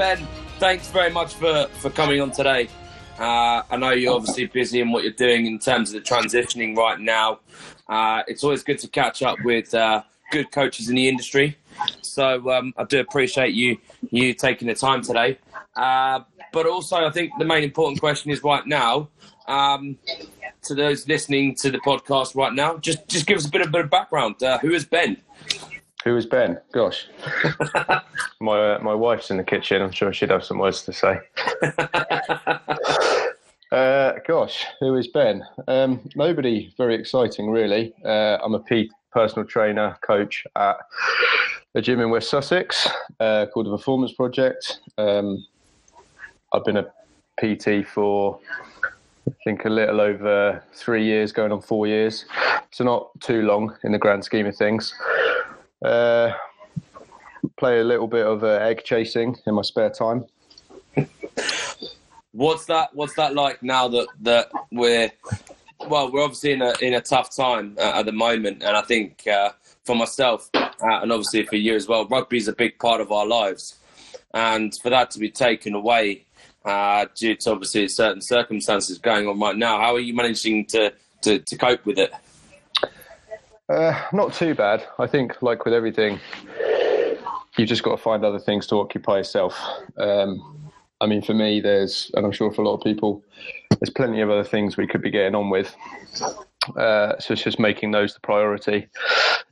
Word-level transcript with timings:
Ben, 0.00 0.26
thanks 0.58 0.88
very 0.88 1.10
much 1.10 1.34
for, 1.34 1.66
for 1.74 1.90
coming 1.90 2.22
on 2.22 2.30
today. 2.30 2.70
Uh, 3.18 3.62
I 3.70 3.76
know 3.76 3.90
you're 3.90 4.14
obviously 4.14 4.46
busy 4.46 4.80
in 4.80 4.92
what 4.92 5.02
you're 5.04 5.12
doing 5.12 5.44
in 5.44 5.58
terms 5.58 5.92
of 5.92 6.02
the 6.02 6.08
transitioning 6.08 6.74
right 6.74 6.98
now. 6.98 7.40
Uh, 7.86 8.22
it's 8.26 8.42
always 8.42 8.62
good 8.62 8.78
to 8.78 8.88
catch 8.88 9.22
up 9.22 9.36
with 9.44 9.74
uh, 9.74 10.02
good 10.32 10.50
coaches 10.52 10.88
in 10.88 10.94
the 10.94 11.06
industry. 11.06 11.58
So 12.00 12.50
um, 12.50 12.72
I 12.78 12.84
do 12.84 12.98
appreciate 12.98 13.52
you 13.52 13.76
you 14.10 14.32
taking 14.32 14.68
the 14.68 14.74
time 14.74 15.02
today. 15.02 15.36
Uh, 15.76 16.20
but 16.50 16.64
also, 16.64 17.04
I 17.04 17.10
think 17.10 17.32
the 17.38 17.44
main 17.44 17.62
important 17.62 18.00
question 18.00 18.30
is 18.30 18.42
right 18.42 18.66
now. 18.66 19.10
Um, 19.48 19.98
to 20.62 20.74
those 20.74 21.06
listening 21.08 21.56
to 21.56 21.70
the 21.70 21.78
podcast 21.78 22.34
right 22.34 22.54
now, 22.54 22.78
just 22.78 23.06
just 23.06 23.26
give 23.26 23.36
us 23.36 23.46
a 23.46 23.50
bit 23.50 23.60
of, 23.60 23.70
bit 23.70 23.84
of 23.84 23.90
background. 23.90 24.42
Uh, 24.42 24.56
who 24.60 24.72
is 24.72 24.86
Ben? 24.86 25.18
Who 26.04 26.16
is 26.16 26.24
Ben? 26.24 26.58
Gosh, 26.72 27.08
my 28.40 28.74
uh, 28.74 28.78
my 28.80 28.94
wife's 28.94 29.30
in 29.30 29.36
the 29.36 29.44
kitchen. 29.44 29.82
I'm 29.82 29.92
sure 29.92 30.12
she'd 30.12 30.30
have 30.30 30.44
some 30.44 30.58
words 30.58 30.82
to 30.84 30.92
say. 30.92 31.20
uh, 33.72 34.12
gosh, 34.26 34.64
who 34.80 34.96
is 34.96 35.08
Ben? 35.08 35.44
Um, 35.68 36.00
nobody 36.16 36.72
very 36.78 36.94
exciting, 36.94 37.50
really. 37.50 37.92
Uh, 38.02 38.38
I'm 38.42 38.54
a 38.54 38.60
P- 38.60 38.90
personal 39.12 39.46
trainer, 39.46 39.98
coach 40.00 40.46
at 40.56 40.76
a 41.74 41.82
gym 41.82 42.00
in 42.00 42.10
West 42.10 42.30
Sussex 42.30 42.88
uh, 43.20 43.46
called 43.52 43.66
the 43.66 43.76
Performance 43.76 44.12
Project. 44.12 44.80
Um, 44.96 45.46
I've 46.54 46.64
been 46.64 46.78
a 46.78 46.86
PT 47.40 47.86
for 47.86 48.40
I 49.28 49.32
think 49.44 49.64
a 49.64 49.70
little 49.70 50.00
over 50.00 50.62
three 50.74 51.04
years, 51.04 51.30
going 51.30 51.52
on 51.52 51.60
four 51.60 51.86
years. 51.86 52.24
So 52.70 52.84
not 52.84 53.10
too 53.20 53.42
long 53.42 53.76
in 53.84 53.92
the 53.92 53.98
grand 53.98 54.24
scheme 54.24 54.46
of 54.46 54.56
things. 54.56 54.94
Uh, 55.82 56.32
play 57.56 57.80
a 57.80 57.84
little 57.84 58.06
bit 58.06 58.26
of 58.26 58.44
uh, 58.44 58.48
egg 58.48 58.82
chasing 58.84 59.36
in 59.46 59.54
my 59.54 59.62
spare 59.62 59.90
time. 59.90 60.24
what's 62.32 62.66
that? 62.66 62.94
What's 62.94 63.14
that 63.14 63.34
like 63.34 63.62
now 63.62 63.88
that 63.88 64.08
that 64.20 64.50
we're 64.70 65.10
well, 65.88 66.10
we're 66.12 66.22
obviously 66.22 66.52
in 66.52 66.62
a 66.62 66.74
in 66.80 66.94
a 66.94 67.00
tough 67.00 67.34
time 67.34 67.76
uh, 67.78 67.92
at 67.96 68.06
the 68.06 68.12
moment, 68.12 68.62
and 68.62 68.76
I 68.76 68.82
think 68.82 69.26
uh, 69.26 69.50
for 69.84 69.96
myself 69.96 70.50
uh, 70.54 70.70
and 70.80 71.12
obviously 71.12 71.44
for 71.46 71.56
you 71.56 71.74
as 71.74 71.88
well, 71.88 72.06
rugby 72.06 72.38
is 72.38 72.48
a 72.48 72.52
big 72.52 72.78
part 72.78 73.00
of 73.00 73.10
our 73.12 73.26
lives, 73.26 73.78
and 74.34 74.74
for 74.82 74.90
that 74.90 75.10
to 75.12 75.18
be 75.18 75.30
taken 75.30 75.74
away 75.74 76.24
uh, 76.64 77.06
due 77.14 77.36
to 77.36 77.52
obviously 77.52 77.88
certain 77.88 78.20
circumstances 78.20 78.98
going 78.98 79.26
on 79.26 79.38
right 79.40 79.56
now, 79.56 79.80
how 79.80 79.94
are 79.94 80.00
you 80.00 80.14
managing 80.14 80.66
to 80.66 80.92
to, 81.22 81.38
to 81.38 81.56
cope 81.56 81.84
with 81.86 81.98
it? 81.98 82.12
Uh, 83.70 83.96
not 84.12 84.32
too 84.32 84.52
bad. 84.52 84.84
I 84.98 85.06
think, 85.06 85.40
like 85.42 85.64
with 85.64 85.72
everything, 85.72 86.18
you've 87.56 87.68
just 87.68 87.84
got 87.84 87.92
to 87.92 88.02
find 88.02 88.24
other 88.24 88.40
things 88.40 88.66
to 88.68 88.80
occupy 88.80 89.18
yourself. 89.18 89.56
Um, 89.96 90.72
I 91.00 91.06
mean, 91.06 91.22
for 91.22 91.34
me, 91.34 91.60
there's, 91.60 92.10
and 92.14 92.26
I'm 92.26 92.32
sure 92.32 92.50
for 92.52 92.62
a 92.62 92.64
lot 92.68 92.74
of 92.74 92.82
people, 92.82 93.22
there's 93.70 93.90
plenty 93.90 94.20
of 94.22 94.28
other 94.28 94.42
things 94.42 94.76
we 94.76 94.88
could 94.88 95.02
be 95.02 95.10
getting 95.10 95.36
on 95.36 95.50
with. 95.50 95.74
Uh, 96.76 97.16
so 97.20 97.32
it's 97.32 97.44
just 97.44 97.60
making 97.60 97.92
those 97.92 98.12
the 98.12 98.20
priority. 98.20 98.88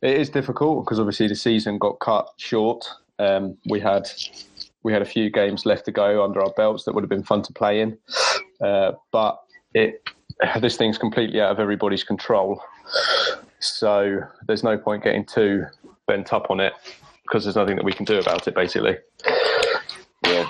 It 0.02 0.16
is 0.16 0.28
difficult 0.30 0.84
because 0.84 0.98
obviously 0.98 1.28
the 1.28 1.36
season 1.36 1.78
got 1.78 2.00
cut 2.00 2.28
short. 2.38 2.84
Um, 3.20 3.56
we 3.68 3.78
had 3.80 4.08
we 4.82 4.92
had 4.92 5.02
a 5.02 5.06
few 5.06 5.30
games 5.30 5.64
left 5.64 5.84
to 5.86 5.92
go 5.92 6.24
under 6.24 6.42
our 6.42 6.52
belts 6.56 6.84
that 6.84 6.94
would 6.94 7.02
have 7.02 7.08
been 7.08 7.24
fun 7.24 7.42
to 7.42 7.52
play 7.52 7.80
in, 7.80 7.98
uh, 8.60 8.92
but 9.10 9.40
it 9.74 10.02
this 10.60 10.76
thing's 10.76 10.98
completely 10.98 11.40
out 11.40 11.50
of 11.50 11.60
everybody's 11.60 12.04
control. 12.04 12.60
So 13.60 14.20
there's 14.46 14.62
no 14.62 14.78
point 14.78 15.04
getting 15.04 15.24
too 15.24 15.66
bent 16.06 16.32
up 16.32 16.50
on 16.50 16.60
it 16.60 16.72
because 17.22 17.44
there's 17.44 17.56
nothing 17.56 17.76
that 17.76 17.84
we 17.84 17.92
can 17.92 18.04
do 18.04 18.18
about 18.18 18.46
it, 18.48 18.54
basically. 18.54 18.96
Yeah, 20.24 20.48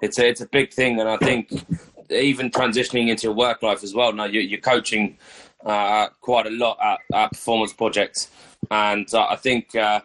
it's 0.00 0.18
a, 0.18 0.28
it's 0.28 0.40
a 0.40 0.46
big 0.46 0.72
thing, 0.72 1.00
and 1.00 1.08
I 1.08 1.16
think 1.16 1.50
even 2.10 2.50
transitioning 2.50 3.08
into 3.08 3.32
work 3.32 3.62
life 3.62 3.82
as 3.82 3.94
well. 3.94 4.12
Now 4.12 4.24
you're, 4.24 4.42
you're 4.42 4.60
coaching 4.60 5.16
uh, 5.64 6.08
quite 6.20 6.46
a 6.46 6.50
lot 6.50 6.78
at, 6.82 6.98
at 7.14 7.32
performance 7.32 7.72
projects, 7.72 8.30
and 8.70 9.12
uh, 9.14 9.26
I 9.28 9.36
think 9.36 9.74
uh, 9.74 10.00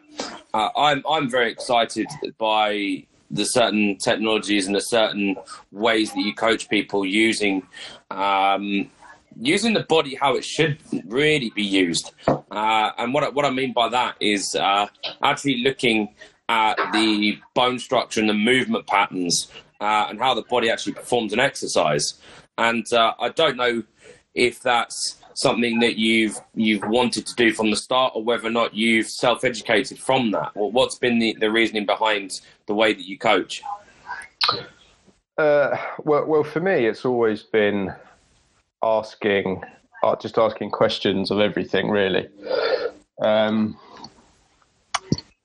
uh 0.53 0.69
I'm 0.77 1.03
I'm 1.09 1.29
very 1.29 1.51
excited 1.51 2.07
by 2.37 3.05
the 3.29 3.43
certain 3.43 3.97
technologies 3.97 4.67
and 4.67 4.75
the 4.75 4.81
certain 4.81 5.35
ways 5.71 6.13
that 6.13 6.21
you 6.21 6.33
coach 6.33 6.69
people 6.69 7.05
using 7.05 7.61
um, 8.09 8.89
using 9.39 9.73
the 9.73 9.83
body 9.83 10.15
how 10.15 10.35
it 10.35 10.43
should 10.43 10.77
really 11.05 11.51
be 11.55 11.63
used. 11.63 12.11
Uh, 12.27 12.91
and 12.97 13.13
what 13.13 13.33
what 13.33 13.45
I 13.45 13.49
mean 13.49 13.73
by 13.73 13.89
that 13.89 14.15
is 14.19 14.55
uh, 14.55 14.87
actually 15.21 15.57
looking 15.63 16.15
at 16.49 16.75
the 16.93 17.37
bone 17.53 17.79
structure 17.79 18.19
and 18.19 18.29
the 18.29 18.33
movement 18.33 18.87
patterns 18.87 19.51
uh, 19.81 20.07
and 20.09 20.19
how 20.19 20.33
the 20.33 20.43
body 20.43 20.69
actually 20.69 20.93
performs 20.93 21.33
an 21.33 21.39
exercise. 21.39 22.19
And 22.57 22.91
uh, 22.93 23.13
I 23.19 23.29
don't 23.29 23.57
know 23.57 23.83
if 24.33 24.61
that's 24.61 25.17
something 25.33 25.79
that 25.79 25.97
you've 25.97 26.39
you've 26.55 26.83
wanted 26.87 27.25
to 27.27 27.35
do 27.35 27.53
from 27.53 27.69
the 27.69 27.75
start, 27.75 28.13
or 28.15 28.23
whether 28.23 28.47
or 28.47 28.51
not 28.51 28.73
you've 28.73 29.07
self 29.07 29.43
educated 29.43 29.99
from 29.99 30.31
that. 30.31 30.51
What's 30.55 30.97
been 30.97 31.19
the, 31.19 31.37
the 31.39 31.51
reasoning 31.51 31.85
behind 31.85 32.41
the 32.65 32.73
way 32.73 32.93
that 32.93 33.05
you 33.05 33.17
coach? 33.17 33.61
Uh, 35.37 35.77
well, 35.99 36.25
well, 36.25 36.43
for 36.43 36.59
me, 36.59 36.87
it's 36.87 37.05
always 37.05 37.43
been 37.43 37.93
asking, 38.83 39.63
uh, 40.03 40.15
just 40.15 40.37
asking 40.37 40.71
questions 40.71 41.31
of 41.31 41.39
everything, 41.39 41.89
really. 41.89 42.27
Um, 43.21 43.77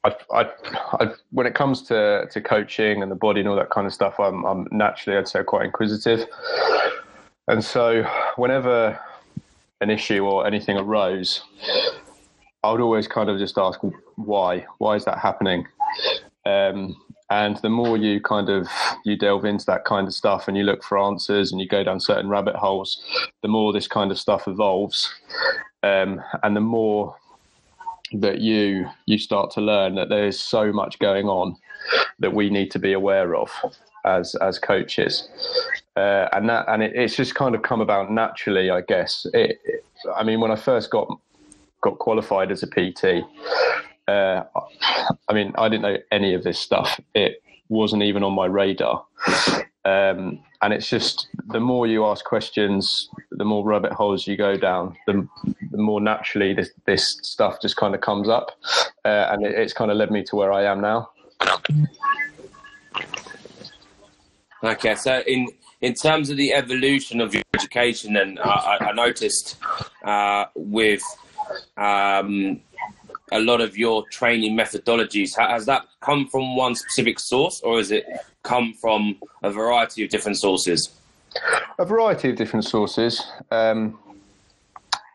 I, 0.05 0.15
I, 0.33 0.51
I, 1.01 1.13
when 1.31 1.47
it 1.47 1.55
comes 1.55 1.83
to, 1.83 2.27
to 2.31 2.41
coaching 2.41 3.03
and 3.03 3.11
the 3.11 3.17
body 3.17 3.41
and 3.41 3.49
all 3.49 3.57
that 3.57 3.71
kind 3.71 3.87
of 3.87 3.93
stuff, 3.93 4.19
I'm, 4.19 4.45
I'm 4.45 4.67
naturally, 4.71 5.19
I'd 5.19 5.29
say, 5.29 5.43
quite 5.45 5.67
inquisitive. 5.67 6.27
And 7.49 7.65
so, 7.65 8.05
whenever 8.37 8.99
an 9.81 9.91
issue 9.91 10.25
or 10.25 10.47
anything 10.47 10.77
arose, 10.77 11.43
I 12.63 12.71
would 12.71 12.81
always 12.81 13.09
kind 13.09 13.29
of 13.29 13.39
just 13.39 13.59
ask 13.59 13.81
why. 14.17 14.65
Why 14.79 14.97
is 14.97 15.05
that 15.05 15.19
happening? 15.19 15.67
Um, 16.47 16.97
and 17.33 17.57
the 17.59 17.71
more 17.71 17.97
you 17.97 18.21
kind 18.21 18.51
of 18.51 18.69
you 19.07 19.17
delve 19.17 19.47
into 19.47 19.65
that 19.65 19.87
kind 19.87 20.07
of 20.07 20.13
stuff 20.13 20.49
and 20.49 20.57
you 20.57 20.65
look 20.65 20.85
for 20.85 20.99
answers 20.99 21.51
and 21.51 21.63
you 21.63 21.67
go 21.67 21.83
down 21.83 21.99
certain 21.99 22.29
rabbit 22.29 22.55
holes, 22.55 23.03
the 23.41 23.49
more 23.49 23.73
this 23.73 23.89
kind 23.89 24.11
of 24.11 24.19
stuff 24.19 24.47
evolves, 24.47 25.15
um, 25.83 26.21
and 26.43 26.55
the 26.55 26.61
more 26.61 27.17
that 28.13 28.41
you 28.41 28.87
you 29.07 29.17
start 29.17 29.51
to 29.51 29.63
learn 29.63 29.95
that 29.95 30.11
there's 30.11 30.39
so 30.39 30.73
much 30.75 30.99
going 30.99 31.27
on 31.27 31.57
that 32.19 32.35
we 32.35 32.51
need 32.51 32.71
to 32.71 32.79
be 32.79 32.93
aware 32.93 33.35
of 33.35 33.51
as 34.05 34.35
as 34.43 34.59
coaches, 34.59 35.31
uh, 35.97 36.29
and 36.33 36.51
that 36.51 36.67
and 36.69 36.83
it, 36.83 36.95
it's 36.95 37.17
just 37.17 37.35
kind 37.35 37.55
of 37.55 37.63
come 37.63 37.81
about 37.81 38.11
naturally, 38.11 38.69
I 38.69 38.83
guess. 38.83 39.27
It, 39.33 39.59
it, 39.65 39.85
I 40.15 40.23
mean, 40.23 40.39
when 40.41 40.51
I 40.51 40.57
first 40.57 40.91
got 40.91 41.09
got 41.81 41.99
qualified 41.99 42.53
as 42.53 42.63
a 42.63 42.67
PT, 42.67 43.25
uh, 44.13 44.45
I 45.29 45.33
mean, 45.33 45.53
I 45.57 45.69
didn't 45.69 45.83
know 45.83 45.99
any 46.11 46.35
of 46.35 46.45
this 46.45 46.59
stuff. 46.59 47.01
It 47.15 47.43
wasn't 47.69 48.03
even 48.03 48.23
on 48.23 48.35
my 48.35 48.47
radar. 48.47 49.05
Um, 49.85 50.41
and 50.61 50.73
it's 50.73 50.89
just 50.89 51.27
the 51.49 51.61
more 51.61 51.87
you 51.87 52.05
ask 52.07 52.25
questions, 52.25 53.09
the 53.33 53.45
more 53.45 53.65
rabbit 53.65 53.93
holes 53.93 54.27
you 54.27 54.37
go 54.37 54.57
down, 54.57 54.97
the, 55.07 55.27
the 55.71 55.79
more 55.79 56.01
naturally 56.01 56.55
this, 56.55 56.71
this 56.87 57.19
stuff 57.23 57.61
just 57.61 57.77
kind 57.77 57.95
of 57.95 58.01
comes 58.01 58.29
up. 58.29 58.53
Uh, 59.05 59.27
and 59.31 59.45
it, 59.45 59.55
it's 59.55 59.73
kind 59.73 59.91
of 59.91 59.97
led 59.97 60.11
me 60.11 60.23
to 60.25 60.37
where 60.37 60.53
I 60.53 60.65
am 60.65 60.81
now. 60.81 61.11
Okay, 64.63 64.95
so 64.95 65.21
in 65.27 65.49
in 65.81 65.95
terms 65.95 66.31
of 66.31 66.37
the 66.37 66.53
evolution 66.53 67.21
of 67.21 67.35
your 67.35 67.43
education, 67.55 68.17
and 68.17 68.39
I, 68.39 68.79
I 68.81 68.93
noticed 68.93 69.57
uh, 70.05 70.45
with 70.55 71.03
um, 71.77 72.61
a 73.33 73.41
lot 73.41 73.61
of 73.61 73.77
your 73.77 74.07
training 74.09 74.57
methodologies, 74.57 75.37
has 75.37 75.67
that 75.67 75.87
come 76.01 76.29
from 76.29 76.57
one 76.57 76.75
specific 76.75 77.19
source, 77.19 77.61
or 77.63 77.79
has 77.79 77.91
it 77.91 78.07
come 78.43 78.75
from 78.75 79.17
a 79.43 79.51
variety 79.51 80.05
of 80.05 80.11
different 80.11 80.39
sources? 80.39 80.91
A 81.79 81.85
variety 81.85 82.31
of 82.31 82.37
different 82.37 82.65
sources. 82.65 83.23
Um, 83.51 83.99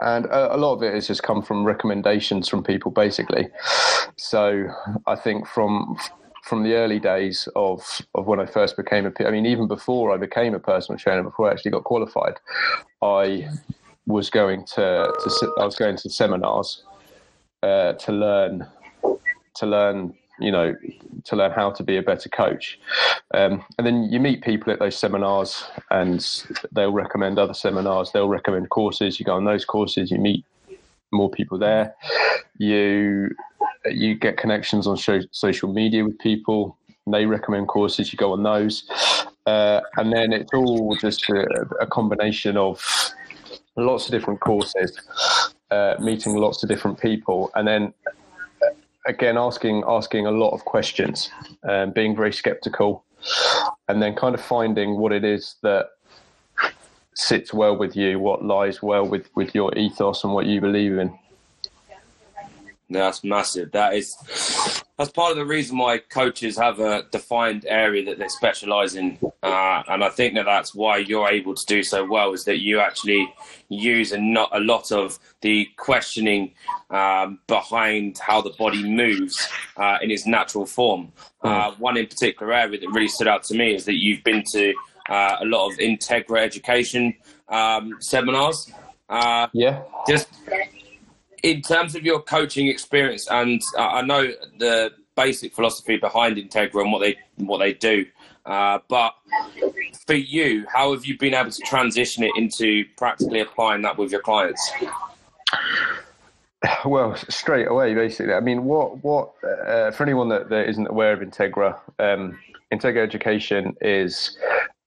and 0.02 0.25
a, 0.25 0.56
a, 0.56 0.58
lot 0.58 0.74
of 0.74 0.84
it 0.84 0.94
has 0.94 1.08
just 1.08 1.24
come 1.24 1.42
from 1.42 1.64
recommendations 1.64 2.48
from 2.48 2.64
people, 2.64 2.92
basically. 2.92 3.48
So 4.16 4.68
I 5.06 5.16
think 5.16 5.48
from 5.48 5.98
from 6.44 6.64
the 6.64 6.75
early 6.75 6.98
days 6.98 7.50
of, 7.58 8.02
of 8.16 8.25
when 8.25 8.40
I 8.40 8.46
first 8.46 8.78
became 8.78 9.06
a, 9.06 9.28
I 9.28 9.31
mean, 9.31 9.46
even 9.46 9.68
before 9.68 10.14
I 10.14 10.18
became 10.18 10.56
a 10.56 10.60
personal 10.60 10.98
trainer, 10.98 11.22
before 11.22 11.50
I 11.50 11.52
actually 11.52 11.72
got 11.72 11.84
qualified, 11.84 12.36
I 13.02 13.50
was 14.06 14.30
going 14.30 14.66
to, 14.66 15.12
to 15.12 15.54
I 15.60 15.66
was 15.66 15.75
going 15.75 15.98
to 15.98 16.10
seminars 16.10 16.84
uh, 17.63 17.94
to 17.94 18.12
learn 18.12 18.68
to 19.56 19.65
learn 19.65 20.13
you 20.39 20.51
know 20.51 20.75
to 21.24 21.36
learn 21.36 21.51
how 21.51 21.71
to 21.71 21.83
be 21.83 21.98
a 21.98 22.01
better 22.01 22.30
coach. 22.30 22.80
Um, 23.33 23.63
and 23.77 23.86
then 23.86 24.04
you 24.12 24.19
meet 24.19 24.44
people 24.44 24.71
at 24.71 24.80
those 24.80 24.95
seminars 24.95 25.65
and 25.92 26.25
they'll 26.71 26.94
recommend 26.94 27.39
other 27.39 27.54
seminars. 27.54 28.12
They'll 28.12 28.30
recommend 28.30 28.69
courses. 28.69 29.19
You 29.19 29.25
go 29.25 29.36
on 29.36 29.45
those 29.45 29.65
courses 29.65 30.12
you 30.12 30.19
meet 30.19 30.45
more 31.12 31.30
people 31.30 31.57
there. 31.57 31.95
You 32.57 33.30
you 33.86 34.15
get 34.15 34.38
connections 34.38 34.88
on 34.88 34.98
show, 34.98 35.21
social 35.31 35.71
media 35.71 36.04
with 36.04 36.18
people. 36.19 36.77
They 37.09 37.25
recommend 37.25 37.69
courses, 37.69 38.12
you 38.12 38.18
go 38.18 38.33
on 38.33 38.44
those. 38.44 38.83
Uh, 39.45 39.80
and 39.95 40.12
then 40.12 40.33
it's 40.33 40.51
all 40.54 40.95
just 40.98 41.30
a, 41.30 41.45
a, 41.80 41.88
combination 41.88 42.57
of 42.57 42.83
lots 43.77 44.06
of 44.06 44.12
different 44.12 44.42
courses, 44.42 45.00
uh, 45.72 45.96
meeting 46.00 46.36
lots 46.36 46.64
of 46.64 46.69
different 46.69 47.00
people, 47.00 47.52
and 47.56 47.68
then 47.68 47.94
uh, 48.62 48.69
again 49.06 49.38
asking 49.38 49.84
asking 49.88 50.25
a 50.25 50.31
lot 50.31 50.52
of 50.52 50.66
questions, 50.66 51.30
um, 51.64 51.92
being 51.92 52.16
very 52.16 52.34
skeptical, 52.34 53.04
and 53.88 54.02
then 54.02 54.16
kind 54.16 54.36
of 54.36 54.42
finding 54.42 54.98
what 54.98 55.12
it 55.12 55.24
is 55.24 55.56
that 55.64 55.90
sits 57.18 57.54
well 57.54 57.75
with 57.75 57.96
you, 57.96 58.19
what 58.19 58.46
lies 58.46 58.81
well 58.81 59.06
with, 59.06 59.28
with 59.36 59.56
your 59.56 59.75
ethos 59.75 60.24
and 60.24 60.34
what 60.34 60.46
you 60.46 60.62
believe 60.62 60.98
in. 61.00 61.18
that's 62.90 63.24
massive. 63.24 63.72
That 63.72 63.96
is 63.96 64.84
that's 64.97 65.11
part 65.11 65.31
of 65.31 65.38
the 65.38 65.45
reason 65.45 65.77
why 65.77 65.99
coaches 65.99 66.57
have 66.57 66.79
a 66.79 67.03
defined 67.11 67.65
area 67.67 68.03
that 68.05 68.17
they 68.17 68.27
specialize 68.27 68.95
in, 68.95 69.19
uh, 69.44 69.83
and 69.88 70.03
I 70.03 70.09
think 70.09 70.33
that 70.35 70.45
that's 70.45 70.73
why 70.73 70.97
you're 70.97 71.29
able 71.29 71.53
to 71.53 71.65
do 71.65 71.83
so 71.83 72.03
well. 72.03 72.33
Is 72.33 72.45
that 72.45 72.59
you 72.59 72.79
actually 72.79 73.31
use 73.69 74.11
a, 74.11 74.19
not 74.19 74.49
a 74.53 74.59
lot 74.59 74.91
of 74.91 75.19
the 75.41 75.67
questioning 75.77 76.53
um, 76.89 77.39
behind 77.47 78.17
how 78.17 78.41
the 78.41 78.49
body 78.57 78.83
moves 78.83 79.47
uh, 79.77 79.97
in 80.01 80.09
its 80.09 80.25
natural 80.25 80.65
form. 80.65 81.11
Uh, 81.44 81.71
one 81.73 81.95
in 81.97 82.07
particular 82.07 82.51
area 82.51 82.79
that 82.79 82.89
really 82.89 83.07
stood 83.07 83.27
out 83.27 83.44
to 83.44 83.55
me 83.55 83.75
is 83.75 83.85
that 83.85 83.95
you've 83.95 84.23
been 84.23 84.44
to 84.44 84.73
uh, 85.09 85.38
a 85.39 85.45
lot 85.45 85.69
of 85.69 85.77
Integra 85.77 86.41
education 86.41 87.13
um, 87.49 87.95
seminars. 87.99 88.71
Uh, 89.09 89.47
yeah. 89.53 89.83
Just 90.07 90.27
in 91.44 91.62
terms 91.62 91.95
of 91.95 92.04
your 92.04 92.22
coaching 92.22 92.68
experience, 92.68 93.28
and 93.30 93.62
I 93.78 94.01
know 94.01 94.31
the 94.57 94.92
basic 95.16 95.54
philosophy 95.54 95.98
behind 95.98 96.38
Integra 96.38 96.81
and 96.81 96.92
what 96.92 97.00
they 97.00 97.18
what 97.38 97.60
they 97.60 97.74
do, 97.74 98.06
uh, 98.45 98.80
but 98.88 99.13
for 100.06 100.16
you, 100.16 100.66
how 100.72 100.94
have 100.94 101.06
you 101.06 101.18
been 101.18 101.34
able 101.34 101.51
to 101.51 101.62
transition 101.63 102.24
it 102.24 102.31
into 102.38 102.86
practically 102.98 103.42
applying 103.42 103.81
that 103.81 103.98
with 103.98 104.12
your 104.12 104.22
clients? 104.22 104.72
Well, 106.84 107.16
straight 107.16 107.68
away, 107.68 107.94
basically. 107.94 108.33
I 108.33 108.40
mean, 108.40 108.66
what 108.66 109.04
what 109.04 109.31
uh, 109.44 109.92
for 109.92 110.04
anyone 110.04 110.28
that, 110.30 110.50
that 110.50 110.68
isn't 110.68 110.88
aware 110.88 111.13
of 111.13 111.19
Integra, 111.19 111.80
um, 112.00 112.38
Integra 112.74 112.98
Education 112.98 113.78
is 113.80 114.36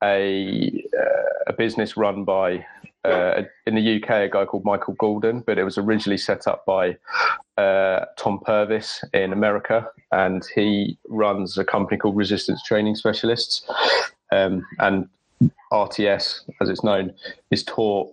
a 0.03 0.85
uh, 0.99 1.44
a 1.46 1.53
business 1.53 1.96
run 1.96 2.25
by 2.25 2.67
uh, 3.05 3.43
in 3.67 3.75
the 3.75 3.97
UK 4.02 4.11
a 4.11 4.29
guy 4.29 4.44
called 4.44 4.64
Michael 4.64 4.94
Goulden, 4.94 5.44
but 5.47 5.58
it 5.58 5.64
was 5.64 5.79
originally 5.79 6.19
set 6.19 6.47
up 6.47 6.64
by 6.67 6.97
uh, 7.56 8.05
Tom 8.17 8.41
Purvis 8.44 9.02
in 9.12 9.32
America, 9.32 9.87
and 10.12 10.47
he 10.55 10.99
runs 11.08 11.56
a 11.58 11.64
company 11.64 11.97
called 11.97 12.17
Resistance 12.17 12.62
Training 12.62 12.97
Specialists, 12.97 13.67
um, 14.32 14.67
and 14.79 15.08
RTS, 15.73 16.41
as 16.61 16.69
it's 16.69 16.85
known, 16.85 17.12
is 17.50 17.64
taught 17.64 18.12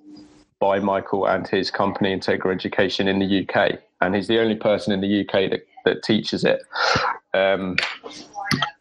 by 0.60 0.80
Michael 0.80 1.28
and 1.28 1.48
his 1.48 1.70
company 1.70 2.16
Integra 2.16 2.54
Education 2.54 3.08
in 3.08 3.20
the 3.20 3.48
UK, 3.48 3.80
and 4.02 4.16
he's 4.16 4.28
the 4.28 4.40
only 4.40 4.56
person 4.56 4.94
in 4.94 5.02
the 5.02 5.22
UK 5.22 5.52
that, 5.52 5.68
that 5.86 6.04
teaches 6.04 6.44
it. 6.44 6.64
Um, 7.34 7.76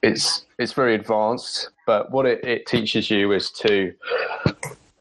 it's 0.02 0.46
it's 0.58 0.72
very 0.72 0.94
advanced, 0.94 1.70
but 1.86 2.10
what 2.12 2.24
it, 2.24 2.42
it 2.44 2.66
teaches 2.66 3.10
you 3.10 3.32
is 3.32 3.50
to 3.50 3.92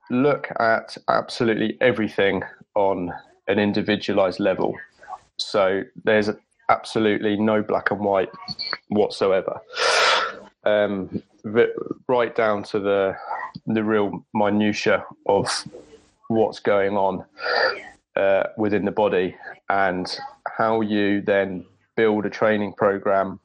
look 0.09 0.47
at 0.59 0.97
absolutely 1.07 1.77
everything 1.81 2.43
on 2.75 3.13
an 3.47 3.59
individualized 3.59 4.39
level. 4.39 4.75
So 5.37 5.83
there's 6.03 6.29
absolutely 6.69 7.37
no 7.37 7.61
black 7.61 7.91
and 7.91 7.99
white 7.99 8.29
whatsoever. 8.89 9.61
Um, 10.63 11.21
right 12.07 12.35
down 12.35 12.63
to 12.63 12.79
the 12.79 13.15
the 13.67 13.83
real 13.83 14.25
minutia 14.33 15.05
of 15.27 15.47
what's 16.27 16.59
going 16.59 16.97
on 16.97 17.23
uh, 18.15 18.43
within 18.57 18.85
the 18.85 18.91
body 18.91 19.35
and 19.69 20.19
how 20.57 20.81
you 20.81 21.21
then 21.21 21.65
build 21.95 22.25
a 22.25 22.29
training 22.29 22.73
program 22.73 23.39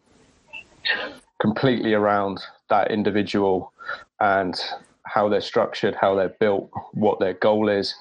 completely 1.41 1.94
around 1.94 2.41
that 2.69 2.91
individual 2.91 3.73
and 4.20 4.61
how 5.12 5.29
they're 5.29 5.40
structured, 5.40 5.94
how 5.94 6.14
they're 6.14 6.36
built, 6.40 6.70
what 6.93 7.19
their 7.19 7.34
goal 7.34 7.69
is, 7.69 7.94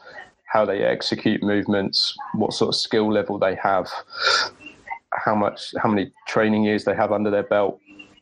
how 0.45 0.65
they 0.65 0.83
execute 0.83 1.41
movements, 1.41 2.15
what 2.33 2.53
sort 2.53 2.69
of 2.69 2.75
skill 2.75 3.11
level 3.11 3.39
they 3.39 3.55
have, 3.55 3.89
how 5.13 5.35
much, 5.35 5.73
how 5.81 5.89
many 5.89 6.11
training 6.27 6.63
years 6.63 6.85
they 6.85 6.95
have 6.95 7.11
under 7.11 7.31
their 7.31 7.43
belt, 7.43 7.79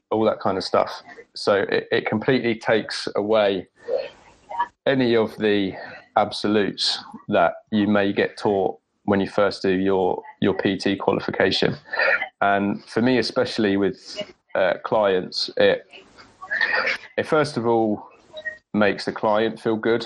all 0.10 0.24
that 0.24 0.39
kind 0.39 0.58
of 0.58 0.63
stuff. 0.63 1.01
So 1.36 1.65
it, 1.70 1.88
it 1.91 2.06
completely 2.06 2.56
takes 2.56 3.08
away 3.15 3.67
any 4.86 5.15
of 5.15 5.38
the 5.38 5.74
absolutes 6.15 6.98
that 7.27 7.53
you 7.72 7.88
may 7.88 8.13
get 8.13 8.38
taught 8.38 8.79
when 9.03 9.20
you 9.20 9.27
first 9.27 9.62
do 9.62 9.72
your 9.72 10.22
your 10.41 10.53
PT 10.53 11.00
qualification. 11.00 11.75
And 12.41 12.84
for 12.86 13.01
me, 13.01 13.20
especially 13.20 13.77
with 13.77 14.17
uh, 14.56 14.74
clients, 14.84 15.50
it 15.58 15.86
it 17.17 17.25
first 17.25 17.58
of 17.58 17.67
all 17.67 18.07
makes 18.78 19.06
the 19.06 19.12
client 19.12 19.60
feel 19.60 19.76
good, 19.76 20.06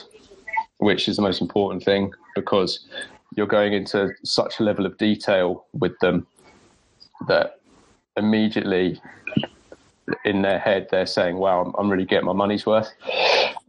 which 0.78 1.08
is 1.08 1.16
the 1.16 1.22
most 1.22 1.42
important 1.42 1.84
thing 1.84 2.14
because 2.36 2.88
you're 3.36 3.48
going 3.48 3.74
into 3.74 4.10
such 4.24 4.60
a 4.60 4.64
level 4.64 4.86
of 4.86 4.98
detail 4.98 5.66
with 5.74 5.98
them 6.00 6.28
that 7.28 7.60
immediately 8.18 9.00
in 10.26 10.42
their 10.42 10.60
head 10.60 10.88
they're 10.92 11.06
saying, 11.06 11.38
"Wow, 11.38 11.64
I'm, 11.64 11.74
I'm 11.78 11.90
really 11.90 12.06
getting 12.06 12.26
my 12.26 12.34
money's 12.34 12.66
worth." 12.66 12.92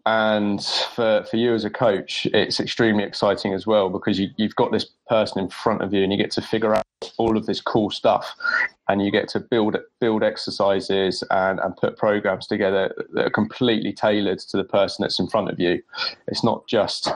And 0.04 0.64
for, 0.94 1.24
for 1.30 1.36
you 1.36 1.54
as 1.54 1.64
a 1.64 1.70
coach, 1.70 2.26
it's 2.32 2.58
extremely 2.58 3.04
exciting 3.04 3.54
as 3.54 3.68
well 3.68 3.88
because 3.88 4.18
you, 4.18 4.30
you've 4.36 4.56
got 4.56 4.72
this 4.72 4.86
person 5.08 5.40
in 5.40 5.48
front 5.48 5.80
of 5.80 5.94
you 5.94 6.02
and 6.02 6.10
you 6.10 6.18
get 6.18 6.32
to 6.32 6.42
figure 6.42 6.74
out 6.74 6.81
all 7.16 7.36
of 7.36 7.46
this 7.46 7.60
cool 7.60 7.90
stuff 7.90 8.34
and 8.88 9.02
you 9.02 9.10
get 9.10 9.28
to 9.28 9.40
build 9.40 9.76
build 10.00 10.22
exercises 10.22 11.22
and, 11.30 11.58
and 11.60 11.76
put 11.76 11.96
programs 11.96 12.46
together 12.46 12.94
that 13.14 13.26
are 13.26 13.30
completely 13.30 13.92
tailored 13.92 14.38
to 14.38 14.56
the 14.56 14.64
person 14.64 15.02
that's 15.02 15.18
in 15.18 15.28
front 15.28 15.50
of 15.50 15.58
you. 15.58 15.82
It's 16.28 16.44
not 16.44 16.66
just 16.66 17.08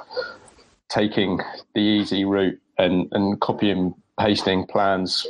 taking 0.88 1.40
the 1.74 1.80
easy 1.80 2.24
route 2.24 2.60
and, 2.78 3.08
and 3.12 3.40
copying 3.40 3.94
pasting 4.18 4.66
plans 4.66 5.26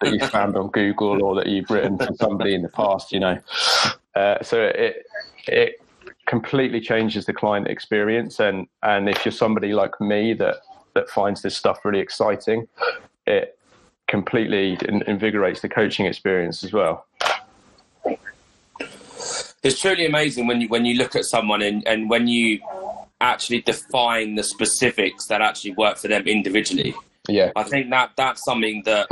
that 0.00 0.12
you 0.12 0.20
found 0.28 0.56
on 0.56 0.68
Google 0.68 1.24
or 1.24 1.34
that 1.34 1.46
you've 1.46 1.70
written 1.70 1.98
for 1.98 2.14
somebody 2.20 2.54
in 2.54 2.62
the 2.62 2.68
past, 2.68 3.12
you 3.12 3.20
know. 3.20 3.38
Uh, 4.14 4.42
so 4.42 4.62
it 4.62 5.04
it 5.48 5.80
completely 6.26 6.80
changes 6.80 7.26
the 7.26 7.32
client 7.32 7.66
experience. 7.68 8.38
And 8.38 8.66
and 8.82 9.08
if 9.08 9.24
you're 9.24 9.32
somebody 9.32 9.72
like 9.72 10.00
me 10.00 10.34
that 10.34 10.56
that 10.94 11.08
finds 11.08 11.42
this 11.42 11.56
stuff 11.56 11.84
really 11.84 12.00
exciting, 12.00 12.68
it 13.26 13.58
completely 14.12 14.76
invigorates 15.06 15.62
the 15.62 15.70
coaching 15.70 16.04
experience 16.04 16.62
as 16.62 16.70
well. 16.70 17.06
It's 19.62 19.80
truly 19.80 20.04
amazing 20.04 20.46
when 20.46 20.60
you 20.60 20.68
when 20.68 20.84
you 20.84 20.96
look 20.98 21.16
at 21.16 21.24
someone 21.24 21.62
and, 21.62 21.82
and 21.88 22.10
when 22.10 22.28
you 22.28 22.60
actually 23.22 23.62
define 23.62 24.34
the 24.34 24.42
specifics 24.42 25.28
that 25.28 25.40
actually 25.40 25.72
work 25.72 25.96
for 25.96 26.08
them 26.08 26.26
individually. 26.26 26.94
Yeah, 27.26 27.52
I 27.56 27.62
think 27.62 27.88
that 27.88 28.10
that's 28.16 28.44
something 28.44 28.82
that 28.84 29.06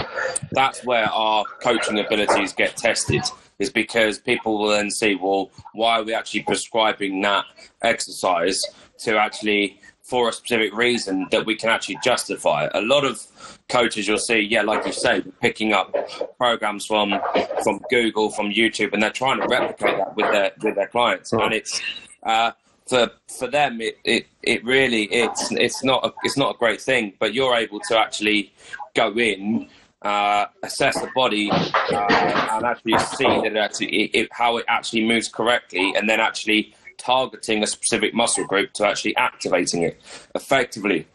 that's 0.52 0.84
where 0.84 1.06
our 1.06 1.44
coaching 1.62 1.98
abilities 1.98 2.52
get 2.52 2.76
tested 2.76 3.22
is 3.58 3.70
because 3.70 4.18
people 4.18 4.58
will 4.58 4.68
then 4.68 4.90
see, 4.90 5.14
well, 5.14 5.50
why 5.72 5.98
are 5.98 6.02
we 6.02 6.12
actually 6.12 6.42
prescribing 6.42 7.22
that 7.22 7.46
exercise 7.82 8.60
to 8.98 9.16
actually 9.16 9.79
for 10.10 10.28
a 10.28 10.32
specific 10.32 10.74
reason 10.74 11.26
that 11.30 11.46
we 11.46 11.54
can 11.54 11.70
actually 11.70 11.98
justify. 12.02 12.68
A 12.74 12.82
lot 12.82 13.04
of 13.04 13.24
coaches 13.68 14.08
you'll 14.08 14.18
see, 14.18 14.40
yeah, 14.40 14.62
like 14.62 14.84
you 14.84 14.92
say, 14.92 15.22
picking 15.40 15.72
up 15.72 15.94
programs 16.36 16.84
from 16.84 17.18
from 17.62 17.80
Google, 17.88 18.30
from 18.30 18.50
YouTube, 18.50 18.92
and 18.92 19.00
they're 19.02 19.10
trying 19.10 19.40
to 19.40 19.46
replicate 19.46 19.96
that 19.98 20.16
with 20.16 20.30
their 20.32 20.50
with 20.62 20.74
their 20.74 20.88
clients, 20.88 21.32
and 21.32 21.54
it's. 21.54 21.80
Uh, 22.22 22.50
for 22.86 23.08
for 23.38 23.46
them, 23.46 23.80
it, 23.80 23.98
it, 24.04 24.26
it 24.42 24.64
really 24.64 25.04
it's 25.04 25.52
it's 25.52 25.84
not 25.84 26.04
a, 26.04 26.12
it's 26.24 26.36
not 26.36 26.56
a 26.56 26.58
great 26.58 26.80
thing. 26.80 27.12
But 27.20 27.34
you're 27.34 27.54
able 27.54 27.78
to 27.88 27.96
actually 27.96 28.52
go 28.94 29.12
in 29.16 29.68
uh, 30.02 30.46
assess 30.62 31.00
the 31.00 31.08
body 31.14 31.50
uh, 31.50 32.06
and 32.52 32.66
actually 32.66 32.98
see 32.98 33.24
that 33.24 33.46
it 33.46 33.56
actually 33.56 34.06
it, 34.06 34.28
how 34.32 34.56
it 34.56 34.64
actually 34.66 35.04
moves 35.04 35.28
correctly, 35.28 35.92
and 35.96 36.08
then 36.08 36.18
actually 36.20 36.74
targeting 37.00 37.62
a 37.62 37.66
specific 37.66 38.14
muscle 38.14 38.44
group 38.44 38.72
to 38.74 38.86
actually 38.86 39.16
activating 39.16 39.82
it 39.82 40.00
effectively. 40.34 41.06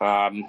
Um, 0.00 0.44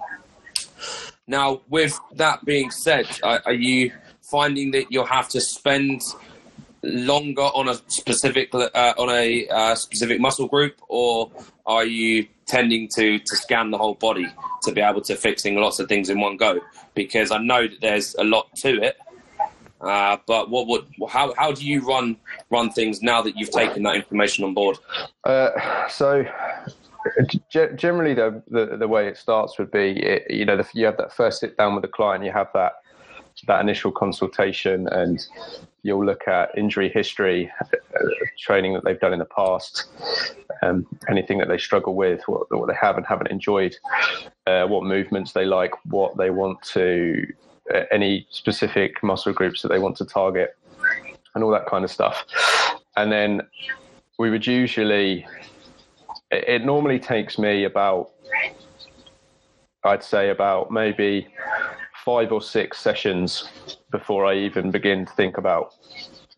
now, 1.28 1.62
with 1.70 2.00
that 2.14 2.46
being 2.46 2.72
said, 2.72 3.08
are, 3.24 3.42
are 3.46 3.54
you 3.54 3.92
finding 4.22 4.72
that 4.72 4.92
you'll 4.92 5.06
have 5.06 5.30
to 5.30 5.42
spend 5.42 6.02
longer 6.84 7.42
on 7.42 7.68
a 7.68 7.76
specific 7.88 8.54
uh, 8.54 8.94
on 8.98 9.10
a 9.10 9.48
uh, 9.48 9.76
specific 9.76 10.20
muscle 10.20 10.48
group, 10.48 10.80
or 10.88 11.32
are 11.66 11.86
you 11.86 12.28
tending 12.46 12.88
to 12.96 13.20
to 13.20 13.36
scan 13.36 13.72
the 13.72 13.78
whole 13.78 13.96
body 13.96 14.28
to 14.64 14.72
be 14.72 14.82
able 14.82 15.02
to 15.02 15.16
fixing 15.16 15.56
lots 15.56 15.80
of 15.80 15.88
things 15.88 16.10
in 16.10 16.20
one 16.20 16.38
go? 16.38 16.60
Because 16.94 17.32
I 17.32 17.40
know 17.40 17.68
that 17.68 17.82
there's 17.82 18.16
a 18.16 18.24
lot 18.24 18.56
to 18.58 18.82
it. 18.82 18.98
Uh, 19.82 20.18
but 20.26 20.50
what 20.50 20.68
would 20.68 20.86
how 21.10 21.34
how 21.38 21.52
do 21.52 21.66
you 21.66 21.86
run 21.86 22.18
run 22.50 22.72
things 22.72 23.02
now 23.02 23.22
that 23.22 23.36
you've 23.38 23.52
taken 23.52 23.84
that 23.84 23.96
information 23.96 24.44
on 24.44 24.54
board? 24.54 24.78
Uh, 25.26 25.50
so 25.90 26.26
generally, 27.50 28.14
the, 28.14 28.42
the, 28.50 28.78
the 28.78 28.88
way 28.88 29.08
it 29.08 29.18
starts 29.18 29.60
would 29.60 29.72
be, 29.72 29.92
it, 30.00 30.26
you 30.30 30.46
know, 30.46 30.58
the, 30.58 30.68
you 30.74 30.86
have 30.86 30.98
that 30.98 31.14
first 31.14 31.40
sit 31.40 31.58
down 31.58 31.76
with 31.76 31.84
the 31.84 31.88
client, 31.88 32.24
you 32.24 32.32
have 32.32 32.48
that 32.54 32.74
that 33.48 33.60
initial 33.60 33.92
consultation, 33.92 34.88
and 34.88 35.28
you'll 35.84 36.06
look 36.06 36.28
at 36.28 36.58
injury 36.58 36.90
history, 36.90 37.52
uh, 37.62 38.08
training 38.40 38.74
that 38.74 38.84
they've 38.86 39.00
done 39.00 39.12
in 39.12 39.20
the 39.20 39.26
past, 39.26 39.88
um, 40.64 40.88
anything 41.10 41.38
that 41.38 41.50
they 41.50 41.58
struggle 41.58 41.96
with, 41.96 42.22
what, 42.28 42.48
what 42.50 42.68
they 42.68 42.76
have 42.80 42.96
and 42.96 43.06
haven't 43.06 43.30
enjoyed, 43.30 43.76
uh, 44.48 44.66
what 44.66 44.84
movements 44.84 45.34
they 45.34 45.46
like, 45.46 45.72
what 45.86 46.18
they 46.18 46.30
want 46.30 46.62
to, 46.64 47.28
any 47.92 48.28
specific 48.30 49.02
muscle 49.04 49.34
groups 49.34 49.62
that 49.62 49.70
they 49.70 49.80
want 49.80 49.98
to 49.98 50.06
target, 50.06 50.56
and 51.34 51.44
all 51.44 51.52
that 51.52 51.66
kind 51.66 51.84
of 51.84 51.92
stuff. 51.92 52.26
And 52.98 53.12
then 53.12 53.42
we 54.18 54.30
would 54.30 54.48
usually 54.48 55.26
it 56.32 56.66
normally 56.66 57.00
takes 57.00 57.38
me 57.38 57.66
about, 57.66 58.12
I'd 59.84 60.04
say 60.04 60.30
about 60.30 60.72
maybe 60.72 61.28
five 62.04 62.32
or 62.32 62.42
six 62.42 62.80
sessions 62.80 63.50
before 63.92 64.26
I 64.26 64.36
even 64.36 64.72
begin 64.72 65.06
to 65.06 65.14
think 65.14 65.38
about 65.38 65.74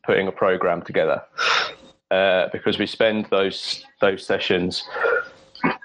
putting 0.06 0.28
a 0.28 0.32
program 0.32 0.82
together. 0.82 1.22
Uh, 2.10 2.48
because 2.54 2.80
we 2.80 2.88
spend 2.88 3.28
those 3.32 3.84
those 4.00 4.26
sessions 4.26 4.82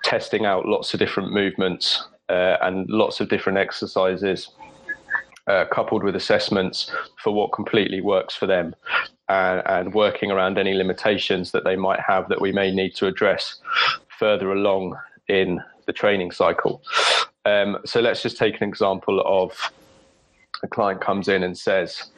testing 0.04 0.46
out 0.46 0.66
lots 0.66 0.94
of 0.94 1.00
different 1.00 1.32
movements 1.32 2.04
uh, 2.28 2.56
and 2.62 2.88
lots 2.88 3.20
of 3.20 3.28
different 3.28 3.58
exercises, 3.58 4.50
uh, 5.46 5.64
coupled 5.72 6.04
with 6.04 6.16
assessments 6.16 6.90
for 7.22 7.32
what 7.32 7.52
completely 7.52 8.00
works 8.00 8.34
for 8.34 8.46
them 8.46 8.74
and, 9.28 9.62
and 9.66 9.94
working 9.94 10.30
around 10.30 10.58
any 10.58 10.74
limitations 10.74 11.52
that 11.52 11.64
they 11.64 11.76
might 11.76 12.00
have 12.00 12.28
that 12.28 12.40
we 12.40 12.52
may 12.52 12.70
need 12.70 12.94
to 12.94 13.06
address 13.06 13.60
further 14.18 14.52
along 14.52 14.96
in 15.28 15.60
the 15.86 15.92
training 15.92 16.30
cycle. 16.30 16.82
Um, 17.44 17.78
so 17.84 18.00
let's 18.00 18.22
just 18.22 18.36
take 18.36 18.60
an 18.60 18.68
example 18.68 19.22
of 19.26 19.72
a 20.62 20.68
client 20.68 21.00
comes 21.00 21.28
in 21.28 21.42
and 21.42 21.58
says, 21.58 22.10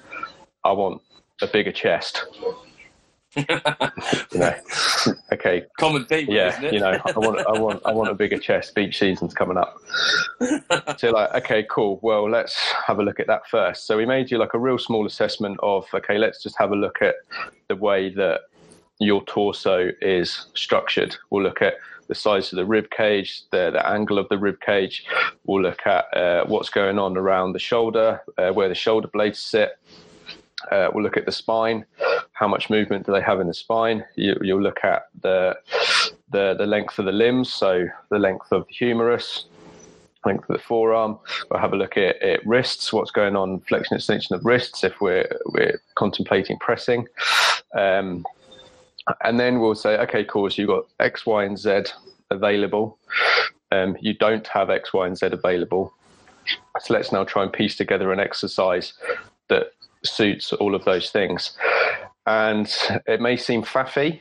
I 0.64 0.72
want 0.72 1.00
a 1.40 1.46
bigger 1.46 1.72
chest. 1.72 2.26
you 4.32 4.38
know, 4.38 4.54
okay. 5.32 5.64
Common 5.78 6.04
theme, 6.04 6.26
yeah. 6.30 6.60
You 6.60 6.80
know, 6.80 6.98
I 7.04 7.18
want, 7.18 7.40
I 7.46 7.58
want, 7.58 7.82
I 7.84 7.92
want 7.92 8.10
a 8.10 8.14
bigger 8.14 8.38
chest. 8.40 8.74
Beach 8.74 8.98
season's 8.98 9.34
coming 9.34 9.56
up. 9.56 9.76
so, 10.98 11.10
like, 11.10 11.34
okay, 11.34 11.66
cool. 11.70 11.98
Well, 12.02 12.30
let's 12.30 12.56
have 12.86 12.98
a 12.98 13.02
look 13.02 13.20
at 13.20 13.26
that 13.26 13.46
first. 13.48 13.86
So, 13.86 13.96
we 13.96 14.06
made 14.06 14.30
you 14.30 14.38
like 14.38 14.54
a 14.54 14.58
real 14.58 14.78
small 14.78 15.06
assessment 15.06 15.58
of, 15.62 15.86
okay, 15.94 16.18
let's 16.18 16.42
just 16.42 16.56
have 16.58 16.70
a 16.70 16.76
look 16.76 17.02
at 17.02 17.16
the 17.68 17.76
way 17.76 18.08
that 18.10 18.42
your 19.00 19.24
torso 19.24 19.90
is 20.00 20.46
structured. 20.54 21.16
We'll 21.30 21.42
look 21.42 21.62
at 21.62 21.74
the 22.08 22.14
size 22.14 22.52
of 22.52 22.56
the 22.56 22.66
rib 22.66 22.90
cage, 22.90 23.42
the, 23.50 23.70
the 23.70 23.86
angle 23.88 24.18
of 24.18 24.28
the 24.28 24.38
rib 24.38 24.60
cage. 24.60 25.04
We'll 25.44 25.62
look 25.62 25.86
at 25.86 26.14
uh, 26.16 26.44
what's 26.46 26.70
going 26.70 26.98
on 26.98 27.16
around 27.16 27.52
the 27.52 27.58
shoulder, 27.58 28.20
uh, 28.38 28.50
where 28.50 28.68
the 28.68 28.74
shoulder 28.74 29.08
blades 29.08 29.38
sit. 29.38 29.78
Uh, 30.70 30.90
we'll 30.92 31.04
look 31.04 31.16
at 31.16 31.26
the 31.26 31.32
spine. 31.32 31.84
How 32.32 32.48
much 32.48 32.70
movement 32.70 33.06
do 33.06 33.12
they 33.12 33.20
have 33.20 33.40
in 33.40 33.46
the 33.46 33.54
spine? 33.54 34.04
You, 34.16 34.36
will 34.40 34.62
look 34.62 34.84
at 34.84 35.08
the, 35.22 35.56
the 36.30 36.54
the 36.58 36.66
length 36.66 36.98
of 36.98 37.04
the 37.04 37.12
limbs, 37.12 37.52
so 37.52 37.86
the 38.10 38.18
length 38.18 38.50
of 38.52 38.66
the 38.66 38.74
humerus, 38.74 39.46
length 40.24 40.48
of 40.48 40.56
the 40.56 40.62
forearm. 40.62 41.18
We'll 41.50 41.60
have 41.60 41.72
a 41.72 41.76
look 41.76 41.96
at, 41.96 42.20
at 42.22 42.44
wrists. 42.46 42.92
What's 42.92 43.10
going 43.10 43.36
on? 43.36 43.60
Flexion 43.60 43.96
extension 43.96 44.34
of 44.34 44.44
wrists 44.44 44.84
if 44.84 45.00
we're 45.00 45.28
we're 45.46 45.80
contemplating 45.94 46.58
pressing. 46.58 47.06
Um, 47.74 48.24
and 49.22 49.38
then 49.38 49.60
we'll 49.60 49.74
say, 49.74 49.98
okay, 49.98 50.24
cool. 50.24 50.48
So 50.50 50.62
you've 50.62 50.68
got 50.68 50.86
X, 50.98 51.26
Y, 51.26 51.44
and 51.44 51.58
Z 51.58 51.84
available. 52.30 52.98
Um, 53.70 53.96
you 54.00 54.14
don't 54.14 54.46
have 54.48 54.70
X, 54.70 54.92
Y, 54.92 55.06
and 55.06 55.16
Z 55.16 55.26
available. 55.26 55.92
So 56.80 56.94
let's 56.94 57.12
now 57.12 57.24
try 57.24 57.42
and 57.42 57.52
piece 57.52 57.76
together 57.76 58.12
an 58.12 58.20
exercise 58.20 58.94
that 59.48 59.72
suits 60.04 60.52
all 60.52 60.74
of 60.74 60.84
those 60.84 61.10
things. 61.10 61.56
And 62.26 62.72
it 63.06 63.20
may 63.20 63.36
seem 63.36 63.62
faffy, 63.62 64.20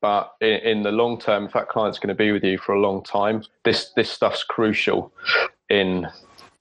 but 0.00 0.34
in, 0.40 0.48
in, 0.48 0.82
the 0.82 0.90
long 0.90 1.18
term, 1.18 1.46
if 1.46 1.52
that 1.52 1.68
client's 1.68 1.98
going 1.98 2.08
to 2.08 2.14
be 2.14 2.32
with 2.32 2.42
you 2.42 2.58
for 2.58 2.74
a 2.74 2.80
long 2.80 3.02
time, 3.04 3.44
this 3.64 3.92
this 3.94 4.10
stuff's 4.10 4.42
crucial 4.42 5.12
in 5.70 6.08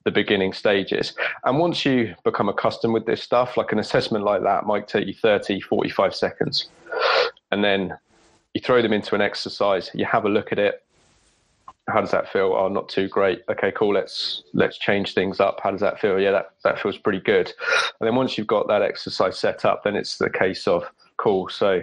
the 0.03 0.11
beginning 0.11 0.53
stages. 0.53 1.13
And 1.43 1.59
once 1.59 1.85
you 1.85 2.15
become 2.23 2.49
accustomed 2.49 2.93
with 2.93 3.05
this 3.05 3.21
stuff, 3.21 3.57
like 3.57 3.71
an 3.71 3.79
assessment 3.79 4.23
like 4.23 4.43
that 4.43 4.65
might 4.65 4.87
take 4.87 5.07
you 5.07 5.13
30, 5.13 5.61
45 5.61 6.15
seconds. 6.15 6.69
And 7.51 7.63
then 7.63 7.97
you 8.53 8.61
throw 8.61 8.81
them 8.81 8.93
into 8.93 9.15
an 9.15 9.21
exercise, 9.21 9.91
you 9.93 10.05
have 10.05 10.25
a 10.25 10.29
look 10.29 10.51
at 10.51 10.59
it. 10.59 10.83
How 11.89 11.99
does 11.99 12.11
that 12.11 12.31
feel? 12.31 12.53
Oh, 12.57 12.67
not 12.67 12.89
too 12.89 13.07
great. 13.07 13.41
Okay, 13.49 13.71
cool. 13.71 13.93
Let's 13.93 14.43
let's 14.53 14.77
change 14.77 15.13
things 15.13 15.39
up. 15.39 15.59
How 15.63 15.71
does 15.71 15.81
that 15.81 15.99
feel? 15.99 16.19
Yeah, 16.19 16.31
that, 16.31 16.51
that 16.63 16.79
feels 16.79 16.97
pretty 16.97 17.19
good. 17.19 17.51
And 17.99 18.07
then 18.07 18.15
once 18.15 18.37
you've 18.37 18.47
got 18.47 18.67
that 18.67 18.81
exercise 18.81 19.37
set 19.39 19.65
up, 19.65 19.83
then 19.83 19.95
it's 19.95 20.17
the 20.17 20.29
case 20.29 20.67
of 20.67 20.83
cool. 21.17 21.49
So 21.49 21.81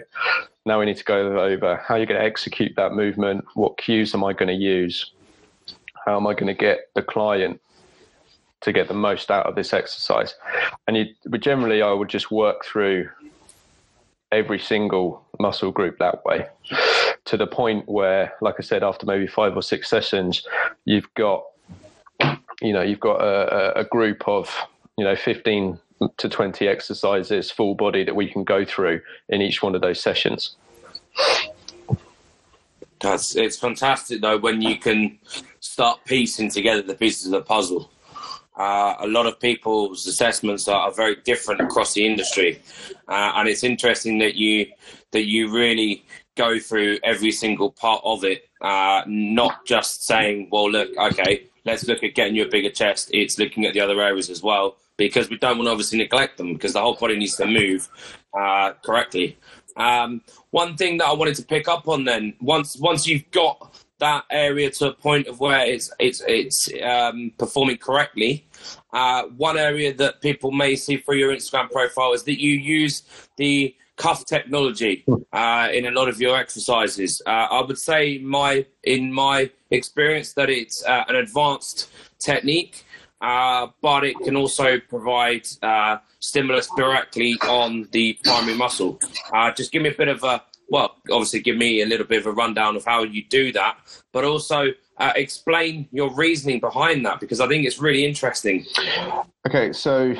now 0.65 0.79
we 0.79 0.87
need 0.87 0.97
to 0.99 1.05
go 1.05 1.41
over 1.41 1.77
how 1.77 1.97
you're 1.97 2.07
going 2.07 2.21
to 2.21 2.27
execute 2.27 2.73
that 2.77 2.93
movement. 2.93 3.45
What 3.55 3.77
cues 3.79 4.15
am 4.15 4.25
I 4.25 4.33
going 4.33 4.49
to 4.49 4.55
use? 4.55 5.13
How 6.07 6.17
am 6.17 6.27
I 6.27 6.33
going 6.33 6.47
to 6.47 6.55
get 6.55 6.89
the 6.95 7.03
client 7.03 7.61
to 8.61 8.73
get 8.73 8.89
the 8.89 8.95
most 8.95 9.31
out 9.31 9.47
of 9.47 9.55
this 9.55 9.73
exercise. 9.73 10.35
And 10.87 10.97
you, 10.97 11.07
but 11.27 11.41
generally, 11.41 11.83
I 11.83 11.93
would 11.93 12.09
just 12.09 12.31
work 12.31 12.65
through 12.65 13.09
every 14.31 14.59
single 14.59 15.25
muscle 15.39 15.71
group 15.71 15.99
that 15.99 16.25
way 16.25 16.47
to 17.29 17.37
the 17.37 17.47
point 17.47 17.87
where, 17.87 18.33
like 18.41 18.55
I 18.59 18.63
said, 18.63 18.83
after 18.83 19.05
maybe 19.05 19.27
five 19.27 19.55
or 19.55 19.63
six 19.63 19.91
sessions, 19.91 20.47
you've 20.87 21.13
got, 21.13 21.45
you 22.63 22.73
know, 22.73 22.81
you've 22.81 23.01
got 23.01 23.21
a, 23.21 23.81
a 23.81 23.85
group 23.85 24.27
of, 24.27 24.51
you 24.97 25.05
know, 25.05 25.15
15 25.15 25.79
to 26.17 26.29
20 26.29 26.67
exercises 26.67 27.51
full 27.51 27.75
body 27.75 28.03
that 28.03 28.17
we 28.17 28.31
can 28.31 28.45
go 28.45 28.65
through 28.65 29.03
in 29.29 29.43
each 29.43 29.63
one 29.63 29.75
of 29.75 29.83
those 29.83 30.01
sessions. 30.01 30.57
That's 33.01 33.37
it's 33.37 33.59
fantastic 33.59 34.23
though 34.23 34.39
when 34.39 34.63
you 34.63 34.77
can 34.77 35.19
start 35.61 36.01
piecing 36.07 36.51
together 36.51 36.83
the 36.83 36.95
pieces 36.95 37.27
of 37.27 37.33
the 37.33 37.43
puzzle. 37.43 37.91
Uh, 38.57 38.97
a 38.99 39.07
lot 39.07 39.27
of 39.27 39.39
people's 39.39 40.05
assessments 40.07 40.67
are, 40.67 40.89
are 40.89 40.93
very 40.93 41.15
different 41.25 41.61
across 41.61 41.95
the 41.95 42.05
industry, 42.05 42.61
uh, 43.07 43.33
and 43.37 43.49
it's 43.49 43.63
interesting 43.63 44.19
that 44.19 44.35
you 44.35 44.67
that 45.13 45.27
you 45.27 45.53
really 45.53 46.05
go 46.39 46.59
through 46.59 46.99
every 47.03 47.33
single 47.33 47.71
part 47.73 48.01
of 48.05 48.25
it, 48.25 48.49
uh, 48.63 49.03
not 49.07 49.67
just 49.67 50.07
saying, 50.07 50.49
"Well, 50.51 50.71
look, 50.71 50.89
okay, 50.97 51.45
let's 51.67 51.87
look 51.87 52.03
at 52.03 52.15
getting 52.15 52.37
you 52.37 52.45
a 52.45 52.49
bigger 52.49 52.71
chest." 52.71 53.11
It's 53.13 53.39
looking 53.39 53.67
at 53.67 53.75
the 53.75 53.81
other 53.81 54.01
areas 54.01 54.31
as 54.31 54.43
well 54.43 54.77
because 54.97 55.29
we 55.29 55.37
don't 55.39 55.59
want 55.59 55.67
to 55.67 55.73
obviously 55.73 55.99
neglect 55.99 56.39
them 56.39 56.55
because 56.55 56.73
the 56.73 56.81
whole 56.81 56.95
body 56.95 57.17
needs 57.17 57.37
to 57.37 57.47
move 57.47 57.89
uh, 58.33 58.73
correctly. 58.85 59.37
Um, 59.77 60.23
one 60.51 60.77
thing 60.77 60.99
that 60.99 61.07
I 61.07 61.13
wanted 61.13 61.37
to 61.37 61.45
pick 61.45 61.69
up 61.69 61.89
on 61.89 62.05
then, 62.05 62.35
once 62.41 62.77
once 62.77 63.07
you've 63.07 63.31
got 63.31 63.85
that 63.99 64.25
area 64.31 64.71
to 64.71 64.89
a 64.89 64.93
point 64.93 65.27
of 65.27 65.41
where 65.41 65.65
it's 65.67 65.91
it's 65.99 66.23
it's 66.27 66.69
um, 66.83 67.33
performing 67.39 67.79
correctly. 67.79 68.47
Uh, 68.93 69.25
one 69.37 69.59
area 69.59 69.93
that 69.95 70.21
people 70.21 70.51
may 70.51 70.77
see 70.77 70.97
through 70.97 71.17
your 71.17 71.35
Instagram 71.35 71.71
profile 71.71 72.13
is 72.13 72.25
that 72.25 72.41
you 72.41 72.53
use 72.53 73.03
the 73.37 73.75
cuff 73.99 74.25
technology 74.25 75.05
uh, 75.33 75.69
in 75.73 75.87
a 75.87 75.91
lot 75.91 76.09
of 76.09 76.21
your 76.21 76.37
exercises. 76.37 77.21
Uh, 77.27 77.31
I 77.51 77.61
would 77.61 77.79
say 77.79 78.19
my 78.19 78.65
in 78.85 79.13
my 79.13 79.51
experience 79.71 80.33
that 80.35 80.49
it's 80.49 80.85
uh, 80.87 81.05
an 81.09 81.17
advanced 81.17 81.91
technique, 82.19 82.85
uh, 83.21 83.67
but 83.83 84.05
it 84.05 84.17
can 84.25 84.37
also 84.37 84.79
provide 84.89 85.47
uh, 85.63 85.99
stimulus 86.21 86.71
directly 86.77 87.35
on 87.43 87.89
the 87.91 88.17
primary 88.25 88.57
muscle. 88.57 88.99
just 89.55 89.71
give 89.73 89.83
me 89.83 89.91
a 89.91 89.95
bit 89.95 90.09
of 90.09 90.25
a 90.25 90.43
well, 90.71 90.97
obviously 91.11 91.41
give 91.41 91.57
me 91.57 91.83
a 91.83 91.87
little 91.87 92.07
bit 92.07 92.19
of 92.21 92.27
a 92.27 92.33
rundown 92.33 92.77
of 92.77 92.85
how 92.85 93.03
you 93.03 93.25
do 93.25 93.53
that, 93.53 93.79
but 94.13 94.25
also 94.25 94.67
uh, 94.99 95.13
explain 95.17 95.89
your 95.93 96.13
reasoning 96.15 96.61
behind 96.61 97.05
that 97.07 97.21
because 97.21 97.41
I 97.41 97.49
think 97.49 97.65
it's 97.65 97.79
really 97.79 98.05
interesting. 98.05 98.67
Okay, 99.47 99.73
so 99.73 100.15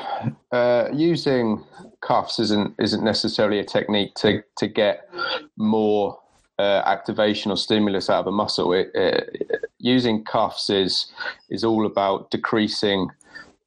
uh, 0.51 0.89
using 0.93 1.63
cuffs 2.01 2.39
isn't 2.39 2.75
isn't 2.79 3.03
necessarily 3.03 3.59
a 3.59 3.63
technique 3.63 4.13
to 4.15 4.41
to 4.57 4.67
get 4.67 5.09
more 5.57 6.17
uh, 6.57 6.81
activation 6.85 7.51
or 7.51 7.57
stimulus 7.57 8.09
out 8.09 8.21
of 8.21 8.27
a 8.27 8.31
muscle. 8.31 8.73
It, 8.73 8.91
it, 8.93 9.65
using 9.79 10.23
cuffs 10.23 10.69
is 10.69 11.11
is 11.49 11.63
all 11.63 11.85
about 11.85 12.31
decreasing 12.31 13.09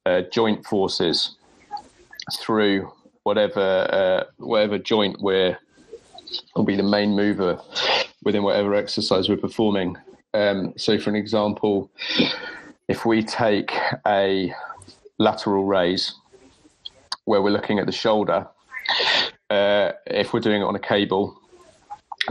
uh, 0.05 0.21
joint 0.31 0.65
forces 0.65 1.37
through 2.39 2.91
whatever 3.23 3.87
uh, 3.91 4.23
whatever 4.37 4.77
joint 4.77 5.21
we're 5.21 5.57
will 6.55 6.63
be 6.63 6.75
the 6.75 6.83
main 6.83 7.15
mover 7.15 7.59
within 8.23 8.43
whatever 8.43 8.73
exercise 8.73 9.29
we're 9.29 9.37
performing. 9.37 9.95
Um, 10.33 10.73
so, 10.77 10.97
for 10.97 11.09
an 11.09 11.15
example, 11.15 11.91
if 12.87 13.05
we 13.05 13.23
take 13.23 13.71
a 14.05 14.53
lateral 15.17 15.65
raise, 15.65 16.13
where 17.25 17.41
we're 17.41 17.51
looking 17.51 17.79
at 17.79 17.85
the 17.85 17.91
shoulder, 17.91 18.47
uh, 19.49 19.91
if 20.07 20.33
we're 20.33 20.39
doing 20.39 20.61
it 20.61 20.65
on 20.65 20.75
a 20.75 20.79
cable, 20.79 21.39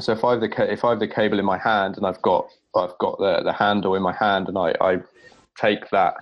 so 0.00 0.12
if 0.12 0.24
I 0.24 0.32
have 0.32 0.40
the 0.40 0.72
if 0.72 0.84
I 0.84 0.90
have 0.90 1.00
the 1.00 1.08
cable 1.08 1.38
in 1.38 1.44
my 1.44 1.58
hand 1.58 1.96
and 1.96 2.06
I've 2.06 2.20
got 2.22 2.48
I've 2.74 2.96
got 2.98 3.18
the, 3.18 3.42
the 3.42 3.52
handle 3.52 3.94
in 3.94 4.02
my 4.02 4.14
hand 4.14 4.48
and 4.48 4.56
I, 4.56 4.74
I 4.80 5.00
take 5.58 5.90
that 5.90 6.14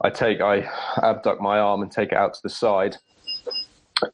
I 0.00 0.10
take 0.10 0.40
I 0.40 0.68
abduct 1.02 1.40
my 1.40 1.58
arm 1.58 1.82
and 1.82 1.90
take 1.90 2.12
it 2.12 2.18
out 2.18 2.34
to 2.34 2.40
the 2.42 2.50
side. 2.50 2.96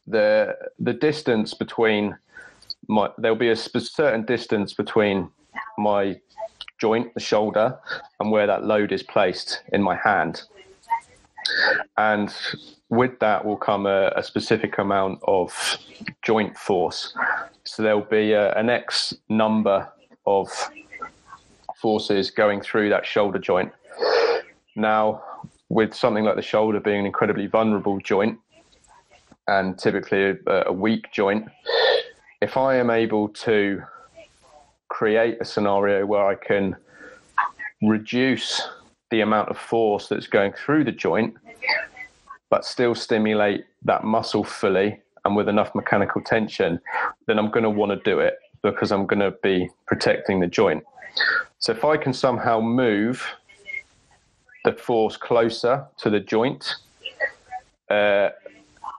The 0.07 0.57
the 0.79 0.95
distance 0.95 1.53
between 1.53 2.17
my 2.89 3.11
there'll 3.19 3.37
be 3.37 3.51
a 3.51 3.57
certain 3.57 4.25
distance 4.25 4.73
between 4.73 5.31
my 5.77 6.19
joint, 6.85 7.15
the 7.15 7.21
shoulder, 7.33 7.79
and 8.21 8.31
where 8.31 8.47
that 8.47 8.63
load 8.67 8.93
is 8.93 9.03
placed 9.03 9.63
in 9.73 9.81
my 9.81 9.97
hand. 9.97 10.43
And 11.97 12.29
with 12.91 13.19
that 13.21 13.43
will 13.43 13.57
come 13.57 13.87
a, 13.87 14.13
a 14.17 14.23
specific 14.23 14.77
amount 14.77 15.19
of 15.27 15.79
joint 16.21 16.59
force. 16.59 17.17
So 17.65 17.83
there'll 17.83 18.13
be 18.21 18.33
a, 18.33 18.53
an 18.53 18.69
X 18.69 19.15
number 19.31 19.89
of 20.27 20.49
forces 21.81 22.31
going 22.31 22.61
through 22.61 22.91
that 22.91 23.07
shoulder 23.07 23.39
joint. 23.39 23.73
Now, 24.77 25.23
with 25.71 25.95
something 25.95 26.25
like 26.25 26.37
the 26.37 26.43
shoulder 26.43 26.81
being 26.81 27.01
an 27.01 27.07
incredibly 27.07 27.47
vulnerable 27.47 27.99
joint 28.01 28.39
and 29.47 29.79
typically 29.79 30.23
a, 30.47 30.65
a 30.67 30.73
weak 30.73 31.11
joint, 31.13 31.49
if 32.43 32.59
I 32.59 32.77
am 32.77 32.91
able 32.91 33.31
to 33.47 33.83
create 34.95 35.37
a 35.41 35.45
scenario 35.45 36.07
where 36.07 36.25
I 36.25 36.37
can 36.37 36.77
reduce 37.83 38.63
the 39.11 39.23
amount 39.23 39.49
of 39.49 39.59
force 39.59 40.07
that's 40.09 40.29
going 40.29 40.53
through 40.53 40.85
the 40.85 40.93
joint, 40.93 41.35
but 42.49 42.65
still 42.65 42.95
stimulate 42.95 43.65
that 43.83 44.05
muscle 44.05 44.45
fully 44.45 45.01
and 45.25 45.35
with 45.35 45.49
enough 45.49 45.75
mechanical 45.75 46.23
tension, 46.23 46.79
then 47.27 47.41
I'm 47.41 47.51
going 47.51 47.65
to 47.65 47.71
want 47.71 47.91
to 47.91 48.01
do 48.09 48.21
it 48.21 48.39
because 48.63 48.93
I'm 48.93 49.05
going 49.05 49.19
to 49.19 49.33
be 49.43 49.69
protecting 49.87 50.39
the 50.39 50.47
joint. 50.47 50.85
So 51.59 51.73
if 51.73 51.85
I 51.85 51.97
can 51.97 52.13
somehow 52.13 52.61
move 52.61 53.27
the 54.65 54.75
force 54.75 55.17
closer 55.17 55.87
to 55.99 56.09
the 56.09 56.21
joint, 56.21 56.73
uh, 57.91 58.29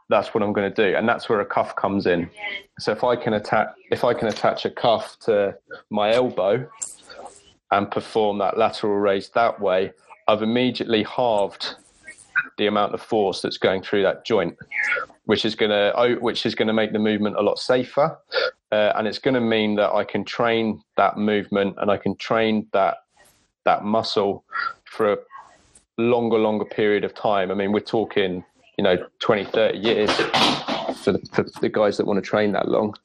that's 0.10 0.34
what 0.34 0.44
I'm 0.44 0.54
going 0.54 0.72
to 0.72 0.90
do, 0.90 0.96
and 0.96 1.08
that's 1.08 1.30
where 1.30 1.40
a 1.42 1.46
cuff 1.46 1.76
comes 1.76 2.06
in. 2.06 2.30
So 2.80 2.92
if 2.92 3.04
I 3.04 3.16
can 3.16 3.34
attach, 3.34 3.70
if 3.92 4.04
I 4.04 4.14
can 4.14 4.28
attach 4.28 4.66
a 4.66 4.70
cuff 4.70 5.18
to 5.22 5.56
my 5.90 6.14
elbow 6.14 6.68
and 7.72 7.90
perform 7.90 8.38
that 8.40 8.58
lateral 8.58 8.96
raise 8.96 9.30
that 9.30 9.60
way, 9.60 9.92
I've 10.28 10.44
immediately 10.44 11.04
halved 11.04 11.76
the 12.58 12.68
amount 12.68 12.94
of 12.94 13.02
force 13.02 13.42
that's 13.42 13.58
going 13.58 13.82
through 13.82 14.04
that 14.04 14.26
joint, 14.26 14.56
which 15.26 15.44
is 15.44 15.56
going 15.56 15.72
to 15.72 16.18
which 16.22 16.46
is 16.46 16.54
going 16.54 16.68
to 16.68 16.74
make 16.74 16.94
the 16.94 17.00
movement 17.00 17.38
a 17.38 17.42
lot 17.42 17.58
safer, 17.58 18.18
uh, 18.72 18.94
and 18.96 19.08
it's 19.08 19.20
going 19.20 19.34
to 19.34 19.42
mean 19.42 19.76
that 19.76 19.92
I 19.92 20.04
can 20.04 20.24
train 20.24 20.82
that 20.98 21.18
movement 21.18 21.76
and 21.80 21.90
I 21.90 21.98
can 21.98 22.16
train 22.18 22.68
that 22.74 22.98
that 23.66 23.84
muscle 23.84 24.44
for 24.86 25.14
a 25.14 25.18
longer 25.98 26.38
longer 26.38 26.66
period 26.66 27.04
of 27.04 27.16
time. 27.16 27.50
I 27.50 27.56
mean, 27.56 27.72
we're 27.72 27.80
talking 27.80 28.44
you 28.78 28.84
know 28.84 28.98
20 29.20 29.46
30 29.46 29.78
years 29.78 30.12
for 30.98 31.12
the, 31.14 31.20
for 31.32 31.46
the 31.62 31.70
guys 31.70 31.98
that 31.98 32.06
want 32.06 32.18
to 32.18 32.28
train 32.28 32.52
that 32.54 32.68
long. 32.68 32.96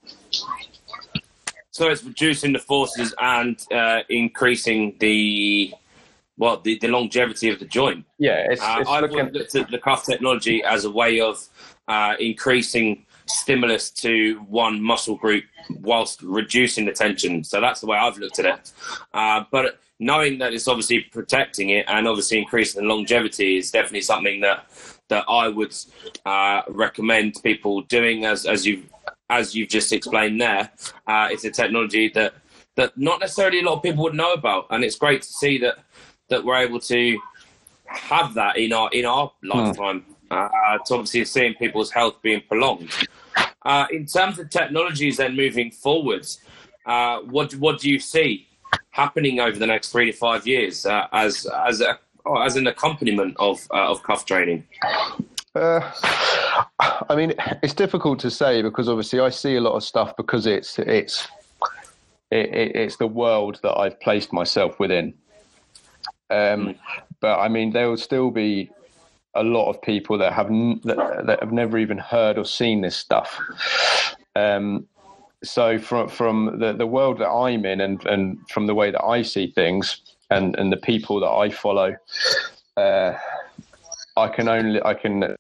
So 1.70 1.88
it's 1.88 2.04
reducing 2.04 2.52
the 2.52 2.59
forces 2.59 3.14
and 3.20 3.62
uh, 3.72 4.00
increasing 4.09 4.96
the 5.00 5.72
well 6.37 6.61
the, 6.61 6.78
the 6.78 6.88
longevity 6.88 7.48
of 7.50 7.59
the 7.59 7.66
joint. 7.66 8.04
Yeah 8.18 8.46
it's, 8.50 8.62
uh, 8.62 8.78
it's 8.80 8.90
i've 8.90 9.02
looking... 9.02 9.33
looked 9.33 9.54
at 9.54 9.70
the 9.70 9.78
cuff 9.78 10.04
technology 10.04 10.62
as 10.64 10.85
a 10.85 10.90
way 10.90 11.20
of 11.20 11.46
uh, 11.88 12.14
increasing 12.18 13.06
stimulus 13.26 13.90
to 13.90 14.40
one 14.48 14.83
muscle 14.83 15.16
group 15.16 15.44
whilst 15.80 16.20
reducing 16.22 16.85
the 16.85 16.92
tension. 16.92 17.44
So 17.44 17.61
that's 17.61 17.80
the 17.80 17.87
way 17.87 17.96
i've 17.96 18.18
looked 18.18 18.38
at 18.38 18.46
it. 18.46 18.72
Uh, 19.14 19.44
but 19.50 19.78
knowing 20.00 20.38
that 20.38 20.52
it's 20.52 20.66
obviously 20.66 21.00
protecting 21.00 21.70
it 21.70 21.85
and 21.87 22.09
obviously 22.09 22.38
increasing 22.38 22.83
the 22.83 22.88
longevity 22.88 23.59
is 23.59 23.70
definitely 23.70 24.00
something 24.00 24.40
that 24.40 24.66
that 25.10 25.24
I 25.28 25.48
would 25.48 25.76
uh, 26.24 26.62
recommend 26.68 27.34
people 27.42 27.82
doing 27.82 28.24
as 28.24 28.46
as 28.46 28.66
you 28.66 28.84
as 29.28 29.54
you've 29.54 29.68
just 29.68 29.92
explained 29.92 30.40
there. 30.40 30.70
Uh, 31.06 31.28
it's 31.30 31.44
a 31.44 31.50
technology 31.50 32.08
that 32.14 32.34
that 32.76 32.96
not 32.96 33.20
necessarily 33.20 33.60
a 33.60 33.62
lot 33.62 33.74
of 33.74 33.82
people 33.82 34.02
would 34.04 34.14
know 34.14 34.32
about, 34.32 34.66
and 34.70 34.82
it's 34.82 34.96
great 34.96 35.22
to 35.22 35.28
see 35.28 35.58
that 35.58 35.78
that 36.30 36.42
we're 36.44 36.56
able 36.56 36.80
to 36.80 37.18
have 37.86 38.34
that 38.34 38.56
in 38.56 38.72
our 38.72 38.88
in 38.92 39.04
our 39.04 39.30
hmm. 39.42 39.48
lifetime. 39.48 40.06
Uh, 40.30 40.78
to 40.86 40.94
obviously 40.94 41.24
seeing 41.24 41.54
people's 41.54 41.90
health 41.90 42.14
being 42.22 42.40
prolonged. 42.46 42.88
Uh, 43.62 43.86
in 43.90 44.06
terms 44.06 44.38
of 44.38 44.48
technologies, 44.48 45.16
then 45.16 45.34
moving 45.34 45.72
forwards, 45.72 46.40
uh, 46.86 47.18
what 47.22 47.52
what 47.56 47.80
do 47.80 47.90
you 47.90 47.98
see 47.98 48.46
happening 48.90 49.40
over 49.40 49.58
the 49.58 49.66
next 49.66 49.90
three 49.90 50.06
to 50.06 50.16
five 50.16 50.46
years 50.46 50.86
uh, 50.86 51.08
as 51.12 51.46
as 51.66 51.80
a 51.80 51.98
oh, 52.26 52.40
as 52.40 52.56
an 52.56 52.66
accompaniment 52.66 53.37
of 53.38 53.66
uh, 53.72 53.90
of 53.90 54.02
cuff 54.02 54.24
training? 54.24 54.66
Uh, 55.54 55.80
I 57.09 57.16
mean, 57.16 57.35
it's 57.62 57.74
difficult 57.74 58.20
to 58.20 58.30
say 58.30 58.62
because 58.62 58.88
obviously 58.88 59.20
I 59.20 59.30
see 59.30 59.56
a 59.56 59.61
lot 59.61 59.74
of 59.74 59.83
stuff 59.83 60.16
because 60.16 60.46
it's 60.46 60.78
it's 60.78 61.26
it, 62.30 62.54
it, 62.54 62.76
it's 62.76 62.96
the 62.96 63.06
world 63.06 63.59
that 63.62 63.76
I've 63.76 63.98
placed 64.00 64.33
myself 64.33 64.78
within. 64.78 65.14
Um, 66.30 66.38
mm. 66.38 66.78
But 67.20 67.40
I 67.40 67.48
mean, 67.48 67.72
there 67.72 67.88
will 67.88 67.96
still 67.96 68.30
be 68.30 68.70
a 69.35 69.42
lot 69.42 69.68
of 69.70 69.80
people 69.83 70.18
that 70.18 70.33
have 70.33 70.46
n- 70.46 70.80
that, 70.85 71.26
that, 71.26 71.40
have 71.40 71.52
never 71.52 71.78
even 71.78 71.98
heard 71.98 72.38
or 72.38 72.44
seen 72.44 72.80
this 72.80 72.96
stuff. 72.96 73.38
Um, 74.37 74.87
so 75.42 75.78
from 75.78 76.09
from 76.09 76.59
the, 76.59 76.72
the 76.72 76.87
world 76.87 77.18
that 77.18 77.28
I'm 77.28 77.64
in 77.64 77.80
and, 77.80 78.04
and 78.06 78.38
from 78.48 78.66
the 78.66 78.74
way 78.74 78.90
that 78.90 79.02
I 79.02 79.22
see 79.22 79.50
things, 79.50 80.02
and 80.30 80.56
and 80.56 80.72
the 80.72 80.76
people 80.76 81.20
that 81.20 81.30
I 81.30 81.50
follow, 81.50 81.96
uh, 82.76 83.14
I 84.16 84.28
can 84.28 84.48
only 84.48 84.82
I 84.82 84.94
can 84.94 85.36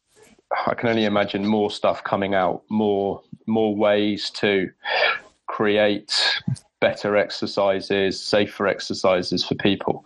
I 0.66 0.74
can 0.74 0.88
only 0.88 1.04
imagine 1.04 1.46
more 1.46 1.70
stuff 1.70 2.02
coming 2.04 2.34
out, 2.34 2.62
more 2.68 3.22
more 3.46 3.74
ways 3.74 4.30
to 4.30 4.70
create 5.46 6.42
better 6.80 7.16
exercises, 7.16 8.20
safer 8.20 8.66
exercises 8.66 9.44
for 9.44 9.54
people. 9.56 10.04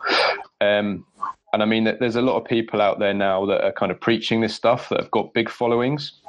Um, 0.61 1.07
and 1.53 1.62
I 1.62 1.66
mean, 1.66 1.85
there's 1.85 2.16
a 2.16 2.23
lot 2.23 2.37
of 2.37 2.44
people 2.44 2.83
out 2.83 2.99
there 2.99 3.14
now 3.14 3.47
that 3.47 3.62
are 3.62 3.73
kind 3.73 3.92
of 3.92 4.01
preaching 4.01 4.40
this 4.40 4.55
stuff 4.55 4.88
that 4.88 5.01
have 5.01 5.11
got 5.12 5.33
big 5.35 5.49
followings. 5.49 6.20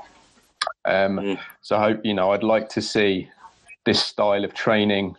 Um, 0.86 1.18
mm. 1.18 1.40
So 1.62 1.78
I 1.78 1.82
hope 1.82 2.02
you 2.04 2.14
know 2.14 2.32
I'd 2.32 2.44
like 2.44 2.70
to 2.70 2.82
see 2.82 3.30
this 3.86 4.04
style 4.04 4.44
of 4.44 4.54
training 4.54 5.16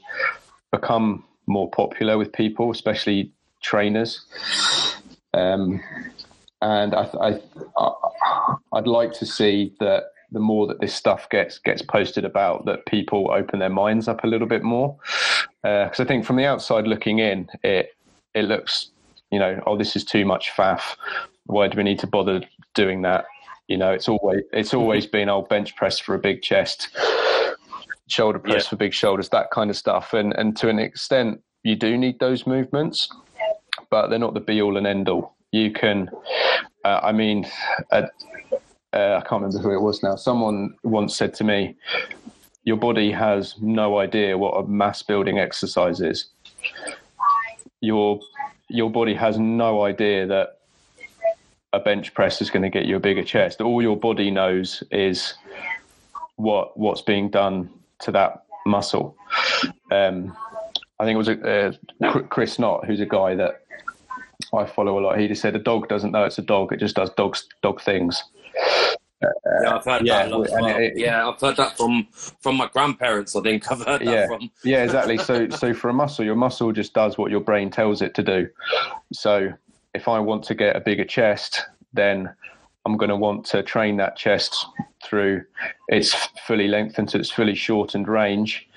become 0.72 1.24
more 1.46 1.70
popular 1.70 2.18
with 2.18 2.32
people, 2.32 2.70
especially 2.70 3.32
trainers. 3.62 4.24
Um, 5.34 5.82
and 6.62 6.94
I, 6.94 7.08
I, 7.20 7.92
I'd 8.72 8.86
like 8.86 9.12
to 9.14 9.26
see 9.26 9.74
that 9.80 10.04
the 10.32 10.40
more 10.40 10.66
that 10.66 10.80
this 10.80 10.94
stuff 10.94 11.28
gets 11.30 11.58
gets 11.58 11.82
posted 11.82 12.24
about, 12.24 12.64
that 12.66 12.86
people 12.86 13.30
open 13.30 13.58
their 13.58 13.70
minds 13.70 14.08
up 14.08 14.24
a 14.24 14.26
little 14.26 14.48
bit 14.48 14.62
more. 14.62 14.96
Because 15.62 16.00
uh, 16.00 16.02
I 16.02 16.06
think 16.06 16.24
from 16.24 16.36
the 16.36 16.46
outside 16.46 16.86
looking 16.86 17.18
in, 17.18 17.48
it 17.62 17.94
it 18.34 18.42
looks, 18.42 18.90
you 19.30 19.38
know, 19.38 19.62
oh, 19.66 19.76
this 19.76 19.96
is 19.96 20.04
too 20.04 20.24
much 20.24 20.50
faff. 20.50 20.96
Why 21.44 21.68
do 21.68 21.76
we 21.76 21.84
need 21.84 21.98
to 22.00 22.06
bother 22.06 22.42
doing 22.74 23.02
that? 23.02 23.26
You 23.68 23.76
know, 23.76 23.92
it's 23.92 24.08
always 24.08 24.42
it's 24.52 24.74
always 24.74 25.06
been 25.06 25.28
old 25.28 25.48
bench 25.48 25.76
press 25.76 25.98
for 25.98 26.14
a 26.14 26.18
big 26.18 26.42
chest, 26.42 26.88
shoulder 28.08 28.38
press 28.38 28.64
yeah. 28.64 28.70
for 28.70 28.76
big 28.76 28.92
shoulders, 28.92 29.28
that 29.30 29.50
kind 29.50 29.70
of 29.70 29.76
stuff. 29.76 30.12
And 30.12 30.32
and 30.34 30.56
to 30.58 30.68
an 30.68 30.78
extent, 30.78 31.40
you 31.62 31.76
do 31.76 31.96
need 31.96 32.18
those 32.18 32.46
movements, 32.46 33.08
but 33.90 34.08
they're 34.08 34.18
not 34.18 34.34
the 34.34 34.40
be 34.40 34.62
all 34.62 34.76
and 34.76 34.86
end 34.86 35.08
all. 35.08 35.34
You 35.52 35.72
can, 35.72 36.10
uh, 36.84 37.00
I 37.02 37.12
mean, 37.12 37.46
uh, 37.90 38.02
uh, 38.92 39.20
I 39.22 39.28
can't 39.28 39.42
remember 39.42 39.58
who 39.58 39.74
it 39.74 39.80
was 39.80 40.02
now. 40.02 40.16
Someone 40.16 40.74
once 40.82 41.16
said 41.16 41.34
to 41.34 41.44
me, 41.44 41.76
"Your 42.64 42.76
body 42.76 43.10
has 43.12 43.56
no 43.60 43.98
idea 43.98 44.38
what 44.38 44.52
a 44.52 44.66
mass 44.66 45.02
building 45.02 45.38
exercise 45.38 46.00
is. 46.00 46.26
Your 47.80 48.20
your 48.68 48.90
body 48.90 49.14
has 49.14 49.38
no 49.38 49.84
idea 49.84 50.26
that 50.26 50.58
a 51.72 51.80
bench 51.80 52.14
press 52.14 52.40
is 52.40 52.50
going 52.50 52.62
to 52.62 52.70
get 52.70 52.86
you 52.86 52.96
a 52.96 53.00
bigger 53.00 53.22
chest. 53.22 53.60
All 53.60 53.82
your 53.82 53.96
body 53.96 54.30
knows 54.30 54.82
is 54.90 55.34
what 56.36 56.78
what's 56.78 57.02
being 57.02 57.28
done 57.28 57.70
to 58.00 58.12
that 58.12 58.44
muscle." 58.66 59.16
Um, 59.90 60.36
I 60.98 61.04
think 61.04 61.14
it 61.14 61.18
was 61.18 61.28
a, 61.28 61.74
uh, 62.02 62.22
Chris 62.22 62.58
Knott, 62.58 62.86
who's 62.86 63.00
a 63.00 63.06
guy 63.06 63.34
that 63.34 63.62
I 64.54 64.64
follow 64.64 64.98
a 64.98 65.00
lot. 65.00 65.18
He 65.18 65.28
just 65.28 65.42
said 65.42 65.54
a 65.54 65.58
dog 65.58 65.88
doesn't 65.88 66.12
know 66.12 66.24
it's 66.24 66.38
a 66.38 66.42
dog; 66.42 66.72
it 66.72 66.78
just 66.78 66.96
does 66.96 67.10
dogs 67.10 67.46
dog 67.62 67.80
things. 67.80 68.22
Uh, 69.22 69.28
yeah, 69.62 69.76
I've 69.76 69.84
heard 69.84 70.06
yeah, 70.06 70.26
that 70.26 70.38
well. 70.38 70.66
it, 70.66 70.92
yeah, 70.96 71.26
I've 71.26 71.40
heard 71.40 71.56
that 71.56 71.76
from 71.76 72.06
from 72.12 72.56
my 72.56 72.68
grandparents. 72.68 73.34
I 73.34 73.40
think 73.40 73.70
I've 73.72 73.84
heard 73.84 74.00
that 74.00 74.12
yeah, 74.12 74.26
from. 74.26 74.50
yeah, 74.62 74.84
exactly. 74.84 75.18
So, 75.18 75.48
so 75.48 75.72
for 75.72 75.88
a 75.88 75.94
muscle, 75.94 76.24
your 76.24 76.34
muscle 76.34 76.72
just 76.72 76.92
does 76.92 77.16
what 77.16 77.30
your 77.30 77.40
brain 77.40 77.70
tells 77.70 78.02
it 78.02 78.14
to 78.14 78.22
do. 78.22 78.48
So, 79.12 79.52
if 79.94 80.08
I 80.08 80.18
want 80.18 80.44
to 80.44 80.54
get 80.54 80.76
a 80.76 80.80
bigger 80.80 81.04
chest, 81.04 81.62
then 81.92 82.34
I'm 82.86 82.96
going 82.96 83.10
to 83.10 83.16
want 83.16 83.44
to 83.46 83.64
train 83.64 83.96
that 83.96 84.16
chest 84.16 84.64
through 85.04 85.44
its 85.88 86.14
fully 86.46 86.68
lengthened 86.68 87.08
to 87.10 87.18
its 87.18 87.30
fully 87.30 87.56
shortened 87.56 88.06
range, 88.06 88.68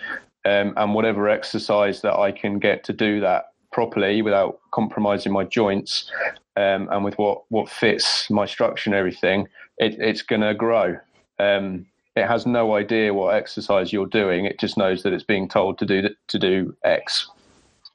um, 0.45 0.73
and 0.77 0.95
whatever 0.95 1.29
exercise 1.29 2.01
that 2.01 2.15
I 2.15 2.31
can 2.31 2.57
get 2.57 2.83
to 2.85 2.93
do 2.93 3.19
that 3.21 3.51
properly 3.71 4.23
without 4.23 4.59
compromising 4.71 5.31
my 5.31 5.43
joints, 5.43 6.11
um, 6.57 6.89
and 6.91 7.05
with 7.05 7.19
what 7.19 7.43
what 7.49 7.69
fits 7.69 8.29
my 8.31 8.47
structure 8.47 8.89
and 8.89 8.95
everything, 8.95 9.47
it, 9.77 9.95
it's 9.99 10.23
going 10.23 10.41
to 10.41 10.55
grow. 10.55 10.97
Um, 11.37 11.85
it 12.15 12.25
has 12.25 12.47
no 12.47 12.75
idea 12.75 13.13
what 13.13 13.35
exercise 13.35 13.93
you're 13.93 14.07
doing. 14.07 14.45
It 14.45 14.59
just 14.59 14.75
knows 14.75 15.03
that 15.03 15.13
it's 15.13 15.23
being 15.23 15.47
told 15.47 15.77
to 15.77 15.85
do 15.85 16.09
to 16.27 16.39
do 16.39 16.75
X 16.83 17.29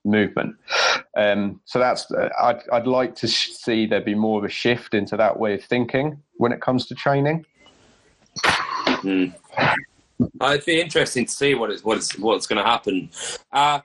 movement. 0.05 0.57
Um, 1.17 1.61
so 1.64 1.79
that's 1.79 2.11
uh, 2.11 2.29
I'd, 2.40 2.61
I'd 2.73 2.87
like 2.87 3.14
to 3.17 3.29
see 3.29 3.87
there 3.87 4.01
be 4.01 4.14
more 4.14 4.38
of 4.38 4.45
a 4.45 4.49
shift 4.49 4.95
into 4.95 5.17
that 5.17 5.38
way 5.38 5.55
of 5.55 5.64
thinking 5.64 6.21
when 6.37 6.53
it 6.53 6.61
comes 6.61 6.87
to 6.87 6.95
training. 6.95 7.45
Mm. 8.45 9.35
It'd 10.43 10.64
be 10.64 10.81
interesting 10.81 11.27
to 11.27 11.33
see 11.33 11.55
what 11.55 11.71
is 11.71 11.85
what's 11.85 12.19
what's 12.19 12.47
going 12.47 12.62
to 12.62 12.69
happen. 12.69 13.11
Uh, 13.53 13.81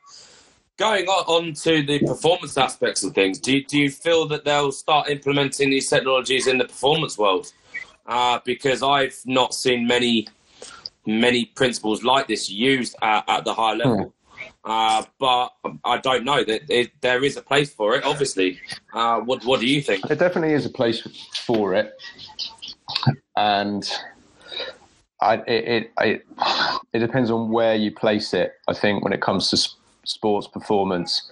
going 0.78 1.06
on, 1.08 1.48
on 1.48 1.54
to 1.54 1.84
the 1.84 2.00
performance 2.00 2.58
aspects 2.58 3.04
of 3.04 3.14
things, 3.14 3.40
do 3.40 3.58
you, 3.58 3.66
do 3.66 3.78
you 3.78 3.92
feel 3.92 4.28
that 4.28 4.46
they'll 4.46 4.72
start 4.72 5.10
implementing 5.10 5.70
these 5.70 5.90
technologies 5.90 6.48
in 6.48 6.58
the 6.58 6.66
performance 6.66 7.18
world? 7.18 7.52
Uh, 8.06 8.40
because 8.46 8.82
I've 8.82 9.20
not 9.26 9.54
seen 9.54 9.86
many 9.86 10.28
many 11.06 11.46
principles 11.46 12.04
like 12.04 12.28
this 12.28 12.50
used 12.50 12.96
at, 13.02 13.24
at 13.28 13.46
the 13.46 13.54
high 13.54 13.74
level. 13.74 13.98
Hmm. 13.98 14.10
Uh, 14.64 15.04
but 15.20 15.50
I 15.84 15.98
don't 15.98 16.26
know 16.26 16.44
that 16.44 16.90
there 17.02 17.24
is 17.24 17.38
a 17.38 17.42
place 17.42 17.74
for 17.74 17.96
it. 17.96 18.04
Obviously, 18.04 18.60
uh, 18.94 19.20
what 19.20 19.44
what 19.46 19.60
do 19.60 19.68
you 19.68 19.82
think? 19.82 20.08
There 20.08 20.18
definitely 20.18 20.54
is 20.54 20.66
a 20.66 20.70
place 20.70 21.02
for 21.46 21.74
it, 21.74 21.94
and 23.36 23.90
I, 25.22 25.36
it, 25.48 25.92
it 26.00 26.26
it 26.94 27.00
depends 27.00 27.32
on 27.32 27.50
where 27.50 27.76
you 27.76 27.92
place 27.92 28.34
it. 28.34 28.54
I 28.68 28.74
think 28.74 29.04
when 29.04 29.14
it 29.14 29.22
comes 29.22 29.50
to 29.50 29.70
sports 30.06 30.48
performance, 30.48 31.30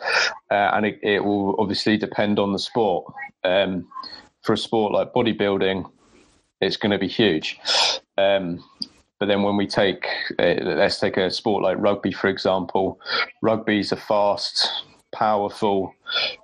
uh, 0.52 0.72
and 0.74 0.86
it, 0.86 1.00
it, 1.02 1.24
will 1.24 1.56
obviously 1.60 1.98
depend 1.98 2.40
on 2.40 2.54
the 2.54 2.60
sport. 2.60 3.12
Um, 3.44 3.88
for 4.44 4.54
a 4.54 4.58
sport 4.58 4.94
like 4.94 5.14
bodybuilding, 5.14 5.90
it's 6.62 6.78
going 6.78 6.92
to 6.92 6.98
be 6.98 7.08
huge. 7.08 7.60
Um, 8.18 8.64
but 9.20 9.28
then 9.28 9.44
when 9.44 9.58
we 9.58 9.66
take, 9.66 10.06
uh, 10.38 10.56
let's 10.62 11.00
take 11.00 11.18
a 11.18 11.32
sport 11.32 11.64
like 11.64 11.78
rugby, 11.80 12.12
for 12.12 12.28
example, 12.28 13.00
rugby 13.42 13.80
is 13.80 13.92
a 13.92 13.96
fast, 13.96 14.70
powerful 15.12 15.94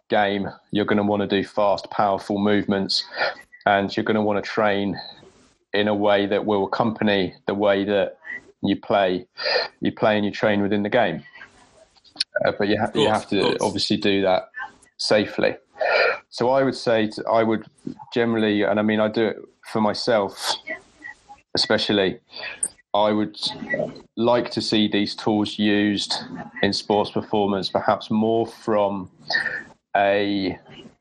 game. 0.10 0.50
You're 0.72 0.86
going 0.86 0.98
to 0.98 1.04
want 1.04 1.22
to 1.22 1.28
do 1.28 1.48
fast, 1.48 1.90
powerful 1.92 2.40
movements, 2.40 3.06
and 3.66 3.96
you're 3.96 4.04
going 4.04 4.16
to 4.16 4.22
want 4.22 4.44
to 4.44 4.50
train 4.50 5.00
in 5.74 5.88
a 5.88 5.96
way 5.96 6.26
that 6.26 6.46
will 6.46 6.66
accompany 6.66 7.36
the 7.46 7.54
way 7.54 7.84
that 7.86 8.18
you 8.64 8.76
play, 8.76 9.28
you 9.82 9.92
play 9.92 10.16
and 10.16 10.26
you 10.26 10.32
train 10.32 10.62
within 10.62 10.84
the 10.84 10.90
game. 10.90 11.24
Uh, 12.46 12.52
but 12.58 12.68
you, 12.68 12.80
ha- 12.80 12.92
you 12.96 13.08
have 13.08 13.28
to 13.28 13.58
obviously 13.60 13.98
do 13.98 14.22
that 14.22 14.50
safely. 14.98 15.56
So 16.30 16.50
I 16.50 16.64
would 16.64 16.76
say 16.76 17.08
to, 17.08 17.24
I 17.28 17.44
would 17.44 17.66
generally, 18.14 18.64
and 18.64 18.80
I 18.80 18.84
mean 18.84 19.00
I 19.00 19.08
do 19.08 19.28
it 19.28 19.38
for 19.72 19.82
myself 19.82 20.56
especially, 21.56 22.20
I 22.94 23.12
would 23.12 23.38
like 24.16 24.52
to 24.52 24.62
see 24.62 24.88
these 24.88 25.16
tools 25.16 25.58
used 25.58 26.14
in 26.62 26.74
sports 26.74 27.12
performance, 27.12 27.70
perhaps 27.70 28.12
more 28.12 28.46
from 28.46 29.10
a 29.96 30.58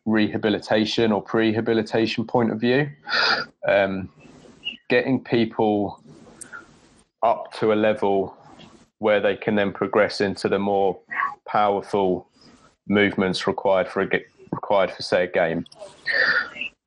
rehabilitation 0.06 1.12
or 1.12 1.22
prehabilitation 1.22 2.26
point 2.26 2.50
of 2.50 2.60
view. 2.60 2.90
Um, 3.68 4.08
getting 4.88 5.22
people 5.22 6.02
up 7.22 7.52
to 7.52 7.72
a 7.72 7.74
level 7.74 8.36
where 8.98 9.20
they 9.20 9.36
can 9.36 9.54
then 9.54 9.72
progress 9.72 10.20
into 10.20 10.48
the 10.48 10.58
more 10.58 10.98
powerful 11.46 12.28
movements 12.88 13.46
required 13.46 13.88
for 13.88 14.02
a 14.02 14.06
required 14.50 14.90
for 14.90 15.02
say 15.02 15.24
a 15.24 15.26
game, 15.26 15.64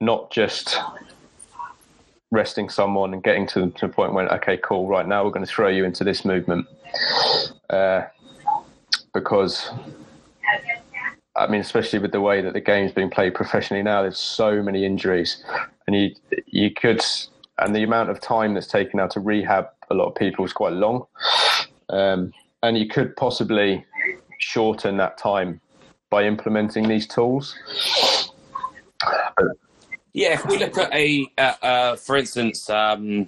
not 0.01 0.31
just 0.31 0.77
resting 2.35 2.67
someone 2.69 3.13
and 3.13 3.23
getting 3.23 3.47
to, 3.47 3.71
to 3.71 3.87
the 3.87 3.93
point 3.93 4.13
when 4.13 4.27
okay 4.27 4.57
cool 4.61 4.87
right 4.87 5.07
now 5.07 5.23
we're 5.23 5.31
going 5.31 5.45
to 5.45 5.51
throw 5.51 5.69
you 5.69 5.85
into 5.85 6.03
this 6.03 6.25
movement. 6.25 6.67
Uh, 7.69 8.01
because 9.13 9.71
I 11.35 11.47
mean 11.47 11.61
especially 11.61 11.99
with 11.99 12.11
the 12.11 12.19
way 12.19 12.41
that 12.41 12.53
the 12.53 12.59
game's 12.59 12.91
being 12.91 13.09
played 13.09 13.33
professionally 13.33 13.81
now 13.81 14.01
there's 14.01 14.19
so 14.19 14.61
many 14.61 14.85
injuries. 14.85 15.43
And 15.87 15.95
you 15.95 16.11
you 16.45 16.71
could 16.71 17.01
and 17.57 17.73
the 17.73 17.83
amount 17.83 18.09
of 18.09 18.19
time 18.19 18.53
that's 18.53 18.67
taken 18.67 18.97
now 18.97 19.07
to 19.07 19.21
rehab 19.21 19.69
a 19.89 19.93
lot 19.93 20.07
of 20.07 20.15
people 20.15 20.43
is 20.43 20.51
quite 20.51 20.73
long. 20.73 21.05
Um, 21.89 22.33
and 22.61 22.77
you 22.77 22.87
could 22.89 23.15
possibly 23.15 23.85
shorten 24.39 24.97
that 24.97 25.17
time 25.17 25.61
by 26.09 26.25
implementing 26.25 26.89
these 26.89 27.07
tools 27.07 27.55
yeah, 30.15 30.33
if 30.33 30.45
we 30.45 30.57
look 30.57 30.77
at 30.77 30.93
a, 30.93 31.29
uh, 31.37 31.53
uh, 31.61 31.95
for 31.97 32.15
instance, 32.15 32.69
um, 32.69 33.27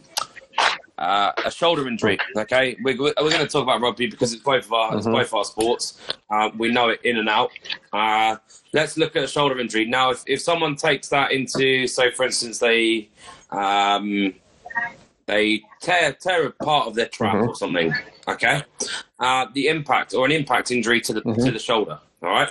uh, 0.98 1.34
a 1.46 1.52
shoulder 1.52 1.86
injury. 1.86 2.18
Okay, 2.38 2.78
we're, 2.82 2.98
we're 2.98 3.14
going 3.14 3.32
to 3.32 3.48
talk 3.48 3.64
about 3.64 3.82
rugby 3.82 4.08
because 4.08 4.32
it's 4.32 4.42
both 4.42 4.66
of 4.66 4.72
our 4.72 4.90
mm-hmm. 4.90 4.98
it's 5.00 5.06
both 5.06 5.34
our 5.34 5.44
sports. 5.44 6.00
Uh, 6.30 6.50
we 6.58 6.72
know 6.72 6.88
it 6.88 7.02
in 7.04 7.18
and 7.18 7.28
out. 7.28 7.52
Uh, 7.92 8.38
let's 8.72 8.96
look 8.96 9.18
at 9.18 9.24
a 9.26 9.28
shoulder 9.28 9.60
injury 9.60 9.84
now. 9.84 10.12
If, 10.12 10.24
if 10.28 10.42
someone 10.42 10.78
takes 10.78 11.10
that 11.10 11.34
into, 11.34 11.88
so 11.88 12.10
for 12.12 12.26
instance, 12.26 12.60
they 12.60 13.10
um, 13.52 14.34
they 15.26 15.64
tear 15.82 16.14
tear 16.14 16.48
a 16.48 16.52
part 16.52 16.88
of 16.88 16.96
their 16.96 17.10
trap 17.10 17.36
mm-hmm. 17.36 17.50
or 17.50 17.56
something. 17.56 17.94
Okay, 18.30 18.64
uh, 19.20 19.46
the 19.54 19.68
impact 19.68 20.14
or 20.14 20.26
an 20.26 20.32
impact 20.32 20.72
injury 20.72 21.02
to 21.02 21.12
the 21.12 21.22
mm-hmm. 21.22 21.44
to 21.44 21.52
the 21.52 21.60
shoulder. 21.60 22.00
All 22.24 22.30
right. 22.30 22.50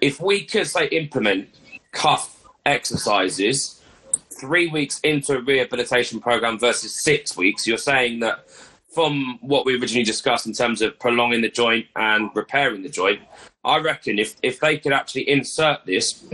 If 0.00 0.20
we 0.20 0.44
could 0.44 0.66
say 0.66 0.86
implement 0.88 1.48
cuff 1.92 2.35
exercises 2.66 3.80
three 4.38 4.68
weeks 4.68 5.00
into 5.00 5.36
a 5.36 5.40
rehabilitation 5.40 6.20
program 6.20 6.58
versus 6.58 6.94
six 6.94 7.36
weeks, 7.36 7.66
you're 7.66 7.78
saying 7.78 8.20
that 8.20 8.48
from 8.92 9.38
what 9.40 9.66
we 9.66 9.78
originally 9.78 10.04
discussed 10.04 10.46
in 10.46 10.52
terms 10.52 10.80
of 10.80 10.98
prolonging 10.98 11.42
the 11.42 11.50
joint 11.50 11.86
and 11.96 12.30
repairing 12.34 12.82
the 12.82 12.88
joint, 12.88 13.20
I 13.64 13.78
reckon 13.78 14.18
if, 14.18 14.36
if 14.42 14.60
they 14.60 14.78
could 14.78 14.92
actually 14.92 15.28
insert 15.28 15.84
this, 15.84 16.24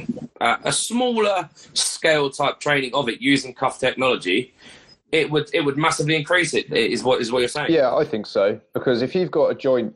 uh, 0.40 0.58
a 0.64 0.72
smaller 0.72 1.48
scale 1.74 2.30
type 2.30 2.60
training 2.60 2.94
of 2.94 3.08
it 3.08 3.20
using 3.20 3.54
cuff 3.54 3.80
technology, 3.80 4.54
it 5.10 5.30
would 5.30 5.50
it 5.52 5.60
would 5.60 5.76
massively 5.76 6.16
increase 6.16 6.54
it. 6.54 6.72
Is 6.72 7.04
what 7.04 7.20
is 7.20 7.30
what 7.30 7.40
you're 7.40 7.48
saying? 7.48 7.70
Yeah, 7.70 7.94
I 7.94 8.04
think 8.04 8.26
so. 8.26 8.58
Because 8.72 9.02
if 9.02 9.14
you've 9.14 9.30
got 9.30 9.50
a 9.50 9.54
joint, 9.54 9.94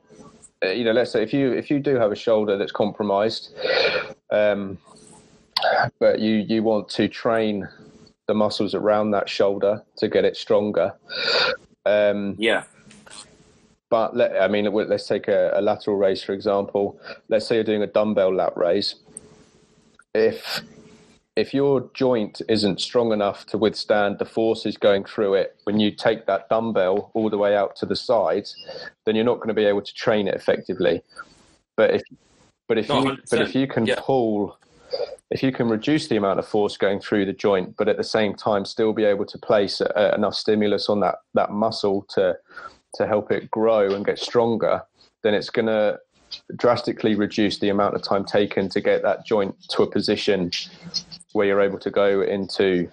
uh, 0.62 0.68
you 0.68 0.84
know, 0.84 0.92
let's 0.92 1.10
say 1.12 1.22
if 1.22 1.32
you 1.32 1.52
if 1.52 1.70
you 1.70 1.78
do 1.78 1.96
have 1.96 2.12
a 2.12 2.16
shoulder 2.16 2.58
that's 2.58 2.72
compromised, 2.72 3.54
um, 4.30 4.76
but 5.98 6.20
you 6.20 6.36
you 6.36 6.62
want 6.62 6.88
to 6.90 7.08
train 7.08 7.68
the 8.26 8.34
muscles 8.34 8.74
around 8.74 9.12
that 9.12 9.28
shoulder 9.28 9.82
to 9.98 10.08
get 10.08 10.24
it 10.24 10.36
stronger. 10.36 10.92
Um, 11.84 12.34
yeah. 12.38 12.64
But 13.88 14.16
let, 14.16 14.40
I 14.40 14.48
mean, 14.48 14.72
let's 14.72 15.06
take 15.06 15.28
a, 15.28 15.52
a 15.54 15.62
lateral 15.62 15.96
raise 15.96 16.22
for 16.22 16.32
example. 16.32 17.00
Let's 17.28 17.46
say 17.46 17.54
you're 17.54 17.64
doing 17.64 17.82
a 17.82 17.86
dumbbell 17.86 18.34
lat 18.34 18.56
raise. 18.56 18.96
If 20.14 20.62
if 21.36 21.52
your 21.52 21.90
joint 21.92 22.40
isn't 22.48 22.80
strong 22.80 23.12
enough 23.12 23.44
to 23.46 23.58
withstand 23.58 24.18
the 24.18 24.24
forces 24.24 24.78
going 24.78 25.04
through 25.04 25.34
it 25.34 25.56
when 25.64 25.78
you 25.78 25.90
take 25.90 26.26
that 26.26 26.48
dumbbell 26.48 27.10
all 27.12 27.28
the 27.28 27.36
way 27.36 27.54
out 27.54 27.76
to 27.76 27.86
the 27.86 27.94
side, 27.94 28.48
then 29.04 29.14
you're 29.14 29.24
not 29.24 29.36
going 29.36 29.48
to 29.48 29.54
be 29.54 29.66
able 29.66 29.82
to 29.82 29.94
train 29.94 30.26
it 30.26 30.34
effectively. 30.34 31.02
But 31.76 31.94
if 31.94 32.02
but 32.66 32.78
if 32.78 32.88
you 32.88 33.18
but 33.30 33.40
if 33.40 33.54
you 33.54 33.68
can 33.68 33.86
yeah. 33.86 33.96
pull 33.98 34.58
if 35.30 35.42
you 35.42 35.52
can 35.52 35.68
reduce 35.68 36.08
the 36.08 36.16
amount 36.16 36.38
of 36.38 36.46
force 36.46 36.76
going 36.76 37.00
through 37.00 37.26
the 37.26 37.32
joint, 37.32 37.76
but 37.76 37.88
at 37.88 37.96
the 37.96 38.04
same 38.04 38.34
time 38.34 38.64
still 38.64 38.92
be 38.92 39.04
able 39.04 39.26
to 39.26 39.38
place 39.38 39.80
a, 39.80 40.14
enough 40.14 40.34
stimulus 40.34 40.88
on 40.88 41.00
that 41.00 41.16
that 41.34 41.50
muscle 41.50 42.06
to 42.10 42.36
to 42.94 43.06
help 43.06 43.30
it 43.30 43.50
grow 43.50 43.94
and 43.94 44.06
get 44.06 44.18
stronger, 44.18 44.82
then 45.22 45.34
it's 45.34 45.50
going 45.50 45.66
to 45.66 45.98
drastically 46.56 47.14
reduce 47.14 47.58
the 47.58 47.68
amount 47.68 47.94
of 47.94 48.02
time 48.02 48.24
taken 48.24 48.68
to 48.68 48.80
get 48.80 49.02
that 49.02 49.24
joint 49.26 49.54
to 49.68 49.82
a 49.82 49.90
position 49.90 50.50
where 51.32 51.46
you're 51.46 51.60
able 51.60 51.78
to 51.78 51.90
go 51.90 52.22
into 52.22 52.90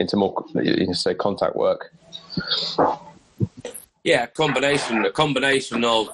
into 0.00 0.16
more 0.16 0.44
you 0.54 0.86
can 0.86 0.94
say 0.94 1.14
contact 1.14 1.56
work. 1.56 1.92
Yeah, 4.02 4.26
combination 4.26 5.04
a 5.04 5.10
combination 5.10 5.84
of 5.84 6.08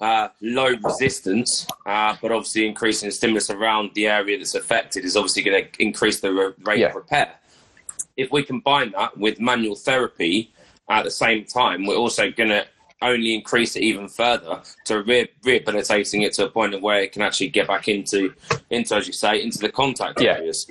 uh, 0.00 0.28
low 0.40 0.74
resistance, 0.82 1.66
uh, 1.86 2.16
but 2.22 2.30
obviously 2.30 2.66
increasing 2.66 3.08
the 3.08 3.12
stimulus 3.12 3.50
around 3.50 3.90
the 3.94 4.06
area 4.06 4.38
that's 4.38 4.54
affected 4.54 5.04
is 5.04 5.16
obviously 5.16 5.42
going 5.42 5.64
to 5.64 5.82
increase 5.82 6.20
the 6.20 6.54
rate 6.64 6.78
yeah. 6.78 6.86
of 6.88 6.94
repair. 6.94 7.34
If 8.16 8.30
we 8.32 8.42
combine 8.42 8.92
that 8.92 9.16
with 9.16 9.40
manual 9.40 9.76
therapy 9.76 10.52
at 10.88 11.04
the 11.04 11.10
same 11.10 11.44
time, 11.44 11.86
we're 11.86 11.96
also 11.96 12.30
going 12.30 12.50
to 12.50 12.66
only 13.00 13.34
increase 13.34 13.76
it 13.76 13.82
even 13.82 14.08
further 14.08 14.60
to 14.84 15.02
re- 15.02 15.28
rehabilitating 15.44 16.22
it 16.22 16.32
to 16.32 16.46
a 16.46 16.50
point 16.50 16.74
of 16.74 16.82
where 16.82 17.00
it 17.00 17.12
can 17.12 17.22
actually 17.22 17.48
get 17.48 17.68
back 17.68 17.88
into, 17.88 18.34
into 18.70 18.94
as 18.96 19.06
you 19.06 19.12
say, 19.12 19.42
into 19.42 19.58
the 19.58 19.68
contact 19.68 20.20
Yeah. 20.20 20.32
areas, 20.32 20.66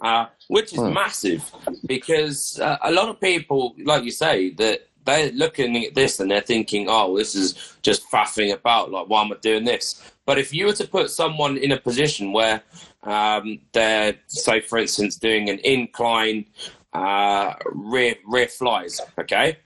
uh, 0.00 0.26
which 0.48 0.72
is 0.72 0.80
massive 0.80 1.50
because 1.86 2.60
uh, 2.60 2.78
a 2.82 2.92
lot 2.92 3.08
of 3.08 3.20
people, 3.20 3.74
like 3.82 4.04
you 4.04 4.12
say, 4.12 4.50
that 4.50 4.88
they're 5.04 5.32
looking 5.32 5.84
at 5.84 5.94
this 5.94 6.20
and 6.20 6.30
they're 6.30 6.40
thinking, 6.40 6.86
"Oh, 6.88 7.16
this 7.16 7.34
is 7.34 7.76
just 7.82 8.10
faffing 8.10 8.52
about. 8.52 8.90
Like, 8.90 9.08
why 9.08 9.22
am 9.22 9.32
I 9.32 9.36
doing 9.36 9.64
this?" 9.64 10.00
But 10.26 10.38
if 10.38 10.52
you 10.52 10.66
were 10.66 10.72
to 10.74 10.86
put 10.86 11.10
someone 11.10 11.56
in 11.56 11.72
a 11.72 11.78
position 11.78 12.32
where 12.32 12.62
um, 13.02 13.60
they're, 13.72 14.14
say, 14.26 14.60
for 14.60 14.78
instance, 14.78 15.16
doing 15.16 15.50
an 15.50 15.58
incline 15.58 16.46
uh, 16.92 17.54
rear 17.72 18.14
rear 18.26 18.48
flies, 18.48 19.00
okay, 19.18 19.58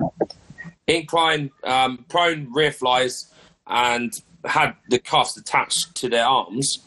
incline 0.86 1.50
um, 1.64 2.04
prone 2.08 2.52
rear 2.52 2.72
flies, 2.72 3.32
and 3.66 4.20
had 4.44 4.74
the 4.88 4.98
cuffs 4.98 5.36
attached 5.36 5.94
to 5.96 6.08
their 6.08 6.24
arms, 6.24 6.80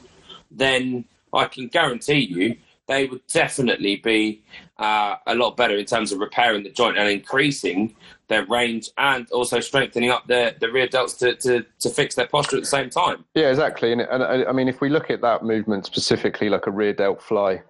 then 0.50 1.06
I 1.34 1.46
can 1.46 1.68
guarantee 1.68 2.20
you 2.20 2.58
they 2.88 3.06
would 3.06 3.26
definitely 3.28 3.98
be 3.98 4.42
uh, 4.78 5.16
a 5.28 5.36
lot 5.36 5.56
better 5.56 5.78
in 5.78 5.86
terms 5.86 6.12
of 6.12 6.20
repairing 6.20 6.64
the 6.64 6.70
joint 6.70 6.98
and 6.98 7.08
increasing 7.08 7.96
their 8.32 8.46
range 8.46 8.90
and 8.98 9.30
also 9.32 9.60
strengthening 9.60 10.10
up 10.10 10.26
their, 10.26 10.56
the 10.60 10.72
rear 10.72 10.88
delts 10.88 11.18
to, 11.20 11.36
to, 11.36 11.66
to 11.80 11.90
fix 11.90 12.16
their 12.16 12.28
posture 12.28 12.56
at 12.56 12.64
the 12.64 12.68
same 12.68 12.90
time. 12.90 13.26
Yeah, 13.36 13.50
exactly. 13.50 13.92
And, 13.92 14.02
and 14.02 14.24
I 14.24 14.46
I 14.46 14.52
mean, 14.54 14.70
if 14.70 14.80
we 14.80 14.90
look 14.90 15.12
at 15.12 15.20
that 15.22 15.44
movement 15.44 15.86
specifically, 15.86 16.50
like 16.50 16.66
a 16.66 16.72
rear 16.72 16.94
delt 16.94 17.22
fly, 17.22 17.62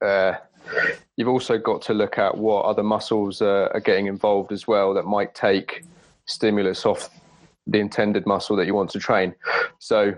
uh, 0.00 0.32
you've 1.16 1.28
also 1.28 1.58
got 1.58 1.82
to 1.82 1.94
look 1.94 2.16
at 2.16 2.36
what 2.36 2.64
other 2.64 2.82
muscles 2.82 3.42
uh, 3.42 3.68
are 3.74 3.80
getting 3.80 4.06
involved 4.06 4.50
as 4.50 4.66
well 4.66 4.94
that 4.94 5.04
might 5.04 5.34
take 5.34 5.84
stimulus 6.24 6.86
off 6.86 7.10
the 7.66 7.78
intended 7.78 8.26
muscle 8.26 8.56
that 8.56 8.66
you 8.66 8.74
want 8.74 8.90
to 8.90 8.98
train. 8.98 9.34
So, 9.78 10.14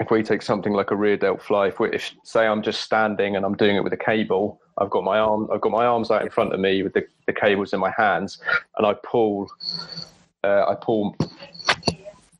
if 0.00 0.10
we 0.10 0.22
take 0.22 0.42
something 0.42 0.72
like 0.72 0.90
a 0.90 0.96
rear 0.96 1.16
delt 1.16 1.42
fly, 1.42 1.66
if, 1.66 1.80
we, 1.80 1.90
if 1.90 2.14
say 2.22 2.46
I'm 2.46 2.62
just 2.62 2.80
standing 2.80 3.36
and 3.36 3.44
I'm 3.44 3.56
doing 3.56 3.76
it 3.76 3.82
with 3.82 3.92
a 3.92 3.96
cable, 3.96 4.60
I've 4.78 4.90
got 4.90 5.04
my 5.04 5.18
arm, 5.18 5.48
I've 5.52 5.60
got 5.60 5.72
my 5.72 5.84
arms 5.84 6.10
out 6.10 6.22
in 6.22 6.30
front 6.30 6.52
of 6.52 6.60
me 6.60 6.82
with 6.82 6.94
the, 6.94 7.06
the 7.26 7.32
cables 7.32 7.72
in 7.72 7.80
my 7.80 7.92
hands, 7.96 8.40
and 8.76 8.86
I 8.86 8.94
pull, 9.02 9.48
uh, 10.44 10.66
I 10.68 10.74
pull 10.80 11.16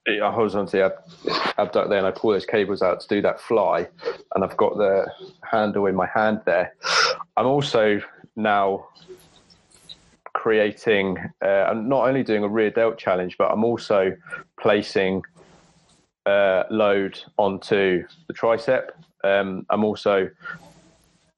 I 0.09 0.33
horizontally 0.33 0.83
ab- 0.83 1.03
abduct 1.59 1.90
there 1.90 1.98
and 1.98 2.07
I 2.07 2.11
pull 2.11 2.31
those 2.31 2.46
cables 2.46 2.81
out 2.81 3.01
to 3.01 3.09
do 3.09 3.20
that 3.22 3.40
fly, 3.40 3.87
and 4.35 4.44
I've 4.44 4.57
got 4.57 4.77
the 4.77 5.07
handle 5.42 5.87
in 5.87 5.94
my 5.94 6.07
hand 6.07 6.40
there. 6.46 6.74
I'm 7.37 7.46
also 7.46 8.01
now 8.37 8.88
creating, 10.33 11.18
uh, 11.44 11.64
I'm 11.68 11.88
not 11.88 12.09
only 12.09 12.22
doing 12.22 12.42
a 12.42 12.48
rear 12.48 12.70
delt 12.70 12.96
challenge, 12.96 13.37
but 13.37 13.51
I'm 13.51 13.64
also 13.64 14.16
placing 14.59 15.22
uh, 16.24 16.64
load 16.70 17.20
onto 17.37 18.05
the 18.29 18.35
tricep. 18.35 18.90
Um, 19.24 19.66
I'm 19.68 19.85
also 19.85 20.31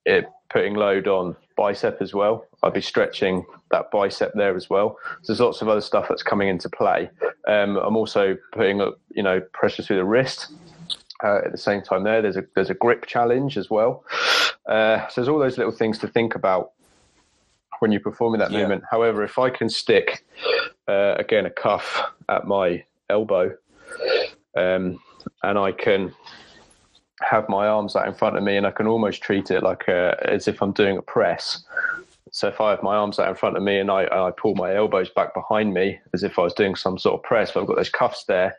it, 0.05 0.27
putting 0.49 0.75
load 0.75 1.07
on 1.09 1.37
bicep 1.57 1.99
as 2.01 2.15
well. 2.15 2.47
I'll 2.63 2.71
be 2.71 2.81
stretching 2.81 3.45
that 3.71 3.91
bicep 3.91 4.33
there 4.35 4.57
as 4.57 4.69
well. 4.71 4.97
So 5.23 5.33
there's 5.33 5.41
lots 5.41 5.63
of 5.63 5.69
other 5.69 5.81
stuff 5.81 6.07
that's 6.09 6.23
coming 6.23 6.49
into 6.49 6.69
play. 6.69 7.11
Um, 7.47 7.77
I'm 7.77 7.97
also 7.97 8.37
putting 8.53 8.79
you 9.11 9.23
know 9.23 9.41
pressure 9.53 9.83
through 9.83 9.97
the 9.97 10.05
wrist. 10.05 10.49
Uh, 11.23 11.41
at 11.45 11.53
the 11.53 11.59
same 11.59 11.83
time, 11.83 12.03
there 12.05 12.23
there's 12.23 12.37
a 12.37 12.45
there's 12.55 12.71
a 12.71 12.75
grip 12.75 13.07
challenge 13.07 13.57
as 13.59 13.69
well. 13.71 14.05
Uh, 14.69 15.07
so 15.09 15.21
there's 15.21 15.29
all 15.29 15.39
those 15.39 15.59
little 15.59 15.73
things 15.73 15.99
to 15.99 16.09
think 16.09 16.35
about 16.35 16.73
when 17.81 17.93
you're 17.93 18.01
performing 18.01 18.39
that 18.41 18.51
Yeah. 18.51 18.61
movement. 18.61 18.85
However, 18.91 19.23
if 19.23 19.39
I 19.39 19.51
can 19.51 19.69
stick 19.69 20.25
uh, 20.89 21.15
again 21.19 21.47
a 21.47 21.51
cuff 21.51 22.03
at 22.29 22.47
my 22.47 22.85
elbow, 23.09 23.55
um, 24.57 24.99
and 25.43 25.59
I 25.59 25.73
can 25.73 26.15
have 27.21 27.49
my 27.49 27.67
arms 27.67 27.97
out 27.97 28.09
in 28.09 28.15
front 28.15 28.37
of 28.37 28.43
me, 28.43 28.57
and 28.57 28.67
I 28.67 28.71
can 28.71 28.87
almost 28.87 29.23
treat 29.23 29.51
it 29.51 29.63
like 29.63 29.89
a, 29.89 30.17
as 30.29 30.49
if 30.49 30.63
I'm 30.63 30.73
doing 30.73 30.97
a 30.97 31.03
press. 31.03 31.63
So 32.33 32.49
if 32.49 32.61
I 32.61 32.71
have 32.71 32.83
my 32.83 32.97
arms 32.97 33.19
out 33.19 33.29
in 33.29 33.35
front 33.35 33.57
of 33.57 33.63
me 33.63 33.79
and 33.79 33.91
I, 33.91 34.05
I 34.05 34.31
pull 34.31 34.55
my 34.55 34.75
elbows 34.75 35.11
back 35.11 35.35
behind 35.35 35.75
me 35.75 35.99
as 36.15 36.23
if 36.23 36.39
I 36.39 36.43
was 36.43 36.55
doing 36.55 36.77
some 36.77 36.97
sort 36.97 37.15
of 37.19 37.25
press, 37.25 37.51
but 37.51 37.61
I've 37.61 37.67
got 37.67 37.77
those 37.77 37.89
cuffs 37.89 38.25
there. 38.25 38.57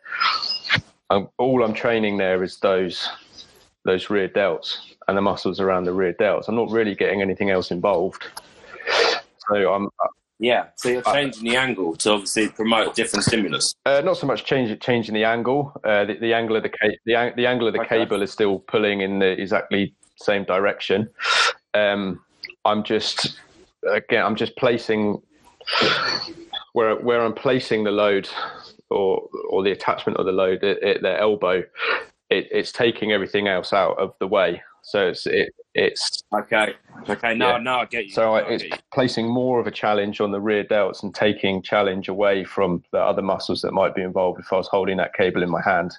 Um, 1.10 1.30
all 1.38 1.64
I'm 1.64 1.74
training 1.74 2.18
there 2.18 2.44
is 2.44 2.58
those 2.58 3.08
those 3.84 4.10
rear 4.10 4.30
delts 4.30 4.78
and 5.08 5.18
the 5.18 5.22
muscles 5.22 5.60
around 5.60 5.86
the 5.86 5.94
rear 5.94 6.14
delts. 6.14 6.48
I'm 6.48 6.56
not 6.56 6.70
really 6.70 6.96
getting 6.96 7.22
anything 7.22 7.50
else 7.50 7.72
involved. 7.72 8.24
So 9.50 9.74
I'm 9.74 9.90
Yeah, 10.42 10.70
so 10.76 10.90
you're 10.90 11.04
changing 11.04 11.44
the 11.44 11.56
angle 11.56 11.96
to 11.98 12.14
obviously 12.14 12.50
promote 12.50 12.96
different 12.96 13.26
stimulus. 13.26 13.76
Uh, 13.86 14.02
not 14.04 14.18
so 14.18 14.26
much 14.26 14.44
change, 14.44 14.78
changing 14.80 15.14
the 15.14 15.24
angle. 15.24 15.72
Uh, 15.84 16.04
the, 16.06 16.16
the 16.16 16.34
angle 16.34 16.56
of 16.56 16.64
the 16.64 16.70
ca- 16.70 16.98
the, 17.06 17.32
the 17.38 17.46
angle 17.46 17.68
of 17.68 17.74
the 17.74 17.82
Okay. 17.82 18.00
cable 18.00 18.24
is 18.24 18.32
still 18.32 18.58
pulling 18.58 19.02
in 19.02 19.20
the 19.20 19.40
exactly 19.40 19.94
same 20.16 20.44
direction. 20.44 21.08
Um, 21.76 22.22
I'm 22.66 22.84
just 22.84 23.40
again, 23.88 24.26
I'm 24.26 24.36
just 24.36 24.58
placing 24.58 25.22
where 26.74 26.96
where 26.96 27.22
I'm 27.22 27.36
placing 27.36 27.84
the 27.84 27.92
load 27.92 28.28
or 28.90 29.30
or 29.48 29.62
the 29.62 29.72
attachment 29.72 30.18
of 30.18 30.26
the 30.26 30.32
load 30.32 30.64
at, 30.64 30.82
at 30.82 31.04
their 31.04 31.20
elbow. 31.20 31.64
It, 32.32 32.48
it's 32.52 32.72
taking 32.72 33.12
everything 33.12 33.48
else 33.48 33.74
out 33.74 34.00
of 34.00 34.16
the 34.20 34.28
way. 34.28 34.64
So 34.84 35.08
it's 35.08 35.26
it, 35.28 35.54
it's 35.74 36.24
Okay, 36.34 36.74
okay, 37.10 37.36
now, 37.36 37.52
Yeah. 37.52 37.58
now 37.58 37.80
I 37.82 37.86
get 37.86 38.06
you. 38.06 38.12
so 38.12 38.24
Now 38.24 38.34
I 38.36 38.40
it's 38.50 38.64
you. 38.64 38.72
placing 38.94 39.28
more 39.28 39.60
of 39.60 39.68
a 39.68 39.72
challenge 39.72 40.20
on 40.22 40.32
the 40.32 40.42
rear 40.42 40.64
delts 40.64 41.04
and 41.04 41.14
taking 41.14 41.62
challenge 41.62 42.08
away 42.10 42.44
from 42.44 42.84
the 42.92 43.00
other 43.00 43.22
muscles 43.22 43.62
that 43.62 43.72
might 43.74 43.96
be 43.96 44.02
involved 44.02 44.40
if 44.40 44.52
I 44.52 44.58
was 44.58 44.68
holding 44.68 44.98
that 44.98 45.14
cable 45.14 45.44
in 45.44 45.50
my 45.50 45.62
hand. 45.62 45.94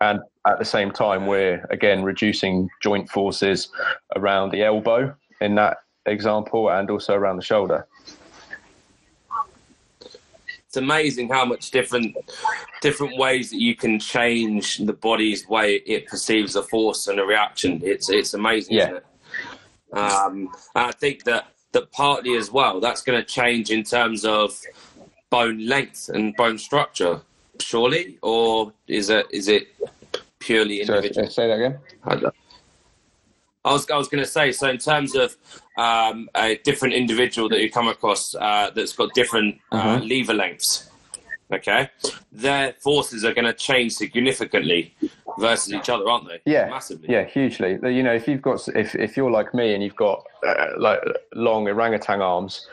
And 0.00 0.20
at 0.46 0.58
the 0.58 0.64
same 0.64 0.90
time, 0.90 1.26
we're 1.26 1.64
again 1.70 2.02
reducing 2.02 2.68
joint 2.82 3.08
forces 3.08 3.68
around 4.16 4.50
the 4.50 4.62
elbow 4.62 5.14
in 5.40 5.54
that 5.54 5.78
example 6.06 6.70
and 6.70 6.90
also 6.90 7.14
around 7.14 7.36
the 7.36 7.42
shoulder. 7.44 7.86
It's 10.74 10.82
amazing 10.82 11.28
how 11.28 11.44
much 11.44 11.70
different 11.70 12.16
different 12.80 13.16
ways 13.16 13.50
that 13.50 13.60
you 13.60 13.76
can 13.76 14.00
change 14.00 14.78
the 14.78 14.92
body's 14.92 15.46
way 15.48 15.76
it 15.86 16.08
perceives 16.08 16.56
a 16.56 16.62
force 16.64 17.06
and 17.06 17.20
a 17.20 17.24
reaction. 17.24 17.80
It's 17.84 18.10
it's 18.10 18.34
amazing, 18.34 18.74
Yeah. 18.74 18.82
isn't 18.84 18.96
it? 18.96 19.06
Um, 19.96 20.34
and 20.74 20.86
I 20.86 20.90
think 20.92 21.22
that 21.24 21.46
that 21.72 21.92
partly 21.92 22.36
as 22.36 22.50
well 22.50 22.80
that's 22.80 23.02
going 23.02 23.20
to 23.20 23.24
change 23.24 23.70
in 23.70 23.84
terms 23.84 24.24
of 24.24 24.60
bone 25.30 25.64
length 25.64 26.08
and 26.08 26.34
bone 26.34 26.58
structure, 26.58 27.20
surely, 27.60 28.18
or 28.22 28.72
is 28.88 29.10
it 29.10 29.26
is 29.30 29.46
it 29.46 29.68
purely 30.40 30.80
individual? 30.80 31.26
uh, 31.26 31.30
say 31.30 31.46
that 31.46 31.54
again. 31.60 31.78
I 33.64 33.72
was, 33.72 33.88
I 33.90 33.96
was 33.96 34.08
going 34.08 34.22
to 34.22 34.28
say, 34.28 34.52
so 34.52 34.68
in 34.68 34.78
terms 34.78 35.14
of 35.14 35.36
um, 35.78 36.28
a 36.34 36.56
different 36.64 36.94
individual 36.94 37.48
that 37.48 37.60
you 37.60 37.70
come 37.70 37.88
across 37.88 38.34
uh, 38.34 38.70
that's 38.74 38.92
got 38.92 39.12
different 39.14 39.58
uh, 39.72 39.98
Mhm. 39.98 40.08
lever 40.08 40.34
lengths, 40.34 40.90
okay, 41.52 41.88
their 42.30 42.74
forces 42.74 43.24
are 43.24 43.32
going 43.32 43.46
to 43.46 43.54
change 43.54 43.92
significantly 43.94 44.94
versus 45.38 45.72
each 45.72 45.88
other, 45.88 46.06
aren't 46.08 46.28
they? 46.28 46.40
Yeah, 46.44 46.68
massively. 46.68 47.08
Yeah, 47.08 47.24
hugely. 47.24 47.78
You 47.82 48.02
know, 48.02 48.12
if 48.14 48.28
you've 48.28 48.42
got 48.42 48.66
if 48.74 48.94
if 48.94 49.16
you're 49.16 49.30
like 49.30 49.54
me 49.54 49.72
and 49.74 49.82
you've 49.82 49.96
got 49.96 50.24
uh, 50.46 50.66
like 50.76 51.00
long 51.34 51.66
orangutan 51.66 52.20
arms, 52.20 52.68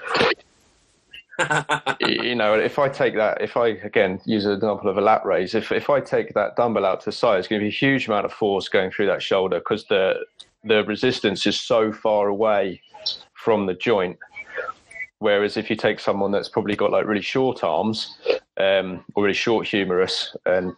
you 2.01 2.35
know, 2.35 2.53
if 2.59 2.77
I 2.79 2.89
take 2.89 3.15
that, 3.15 3.41
if 3.41 3.55
I 3.55 3.69
again 3.69 4.19
use 4.25 4.45
an 4.45 4.51
example 4.51 4.89
of 4.89 4.97
a 4.97 5.01
lat 5.01 5.25
raise, 5.25 5.55
if 5.55 5.71
if 5.71 5.89
I 5.89 6.01
take 6.01 6.33
that 6.33 6.55
dumbbell 6.57 6.85
out 6.85 6.99
to 7.01 7.05
the 7.05 7.11
side, 7.13 7.39
it's 7.39 7.47
going 7.47 7.61
to 7.61 7.63
be 7.63 7.69
a 7.69 7.71
huge 7.71 8.07
amount 8.07 8.25
of 8.25 8.33
force 8.33 8.67
going 8.67 8.91
through 8.91 9.07
that 9.07 9.21
shoulder 9.23 9.59
because 9.59 9.85
the 9.85 10.15
the 10.63 10.83
resistance 10.85 11.45
is 11.47 11.59
so 11.59 11.91
far 11.91 12.27
away 12.27 12.81
from 13.33 13.65
the 13.65 13.73
joint. 13.73 14.17
Whereas 15.19 15.57
if 15.57 15.69
you 15.69 15.75
take 15.75 15.99
someone 15.99 16.31
that's 16.31 16.49
probably 16.49 16.75
got 16.75 16.91
like 16.91 17.05
really 17.05 17.21
short 17.21 17.63
arms, 17.63 18.17
um, 18.57 19.03
or 19.15 19.23
really 19.23 19.33
short 19.35 19.67
humerus, 19.67 20.35
and 20.45 20.73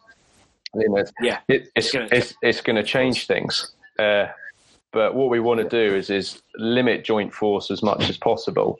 you 0.76 0.90
know, 0.90 1.04
Yeah. 1.22 1.40
it, 1.48 1.70
it's 1.76 1.92
gonna- 1.92 2.10
it's 2.12 2.34
it's 2.42 2.62
going 2.62 2.76
to 2.76 2.84
change 2.84 3.28
things. 3.28 3.74
Uh, 4.00 4.28
but 4.92 5.16
what 5.16 5.30
we 5.30 5.40
want 5.40 5.60
to 5.60 5.70
do 5.70 5.96
is 5.96 6.10
is 6.10 6.42
limit 6.58 7.04
joint 7.04 7.34
force 7.34 7.72
as 7.72 7.82
much 7.84 8.10
as 8.10 8.18
possible, 8.18 8.78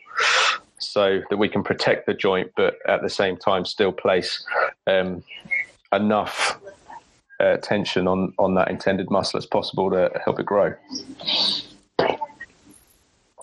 so 0.80 1.22
that 1.30 1.38
we 1.38 1.48
can 1.48 1.64
protect 1.64 2.08
the 2.08 2.14
joint, 2.14 2.52
but 2.58 2.78
at 2.88 3.02
the 3.02 3.10
same 3.10 3.38
time 3.38 3.64
still 3.66 3.92
place 3.92 4.44
um, 4.88 5.24
enough 5.94 6.60
uh, 7.44 7.58
tension 7.58 8.08
on 8.08 8.34
on 8.38 8.54
that 8.56 8.70
intended 8.70 9.10
muscle 9.10 9.38
as 9.38 9.46
possible 9.46 9.90
to 9.92 10.12
help 10.24 10.40
it 10.40 10.46
grow. 10.46 10.74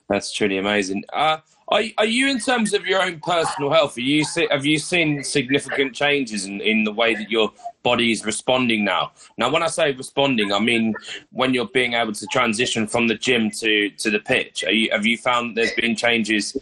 That's 0.08 0.32
truly 0.32 0.58
amazing. 0.58 1.04
Uh, 1.12 1.38
are, 1.68 1.82
are 1.98 2.06
you, 2.06 2.28
in 2.28 2.40
terms 2.40 2.74
of 2.74 2.84
your 2.84 3.00
own 3.00 3.20
personal 3.20 3.70
health, 3.70 3.96
are 3.96 4.00
you 4.00 4.24
see, 4.24 4.48
have 4.50 4.66
you 4.66 4.76
seen 4.76 5.22
significant 5.22 5.94
changes 5.94 6.44
in, 6.44 6.60
in 6.60 6.82
the 6.82 6.90
way 6.90 7.14
that 7.14 7.30
your 7.30 7.52
body 7.84 8.10
is 8.10 8.24
responding 8.24 8.84
now? 8.84 9.12
Now, 9.38 9.52
when 9.52 9.62
I 9.62 9.68
say 9.68 9.92
responding, 9.92 10.52
I 10.52 10.58
mean 10.58 10.94
when 11.30 11.54
you're 11.54 11.68
being 11.68 11.92
able 11.92 12.12
to 12.12 12.26
transition 12.26 12.88
from 12.88 13.06
the 13.06 13.14
gym 13.14 13.52
to, 13.52 13.88
to 13.88 14.10
the 14.10 14.18
pitch. 14.18 14.64
You, 14.68 14.90
have 14.90 15.06
you 15.06 15.16
found 15.16 15.56
there's 15.56 15.74
been 15.74 15.94
changes 15.94 16.56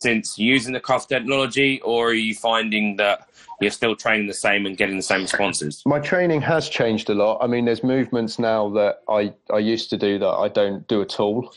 since 0.00 0.38
using 0.38 0.72
the 0.72 0.80
cuff 0.80 1.08
technology, 1.08 1.80
or 1.80 2.10
are 2.10 2.14
you 2.14 2.34
finding 2.34 2.94
that 2.96 3.28
you're 3.60 3.70
still 3.70 3.96
training 3.96 4.26
the 4.26 4.34
same 4.34 4.66
and 4.66 4.76
getting 4.76 4.96
the 4.96 5.02
same 5.02 5.22
responses? 5.22 5.82
My 5.86 6.00
training 6.00 6.40
has 6.42 6.68
changed 6.68 7.10
a 7.10 7.14
lot. 7.14 7.38
I 7.42 7.46
mean, 7.46 7.64
there's 7.64 7.82
movements 7.82 8.38
now 8.38 8.68
that 8.70 9.00
I, 9.08 9.32
I 9.52 9.58
used 9.58 9.90
to 9.90 9.96
do 9.96 10.18
that 10.18 10.28
I 10.28 10.48
don't 10.48 10.86
do 10.88 11.02
at 11.02 11.20
all. 11.20 11.52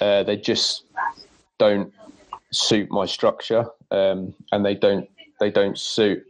Uh, 0.00 0.22
they 0.22 0.36
just 0.36 0.84
don't 1.58 1.92
suit 2.52 2.90
my 2.90 3.06
structure, 3.06 3.66
um, 3.90 4.34
and 4.52 4.64
they 4.64 4.74
don't 4.74 5.08
they 5.40 5.50
don't 5.50 5.78
suit 5.78 6.24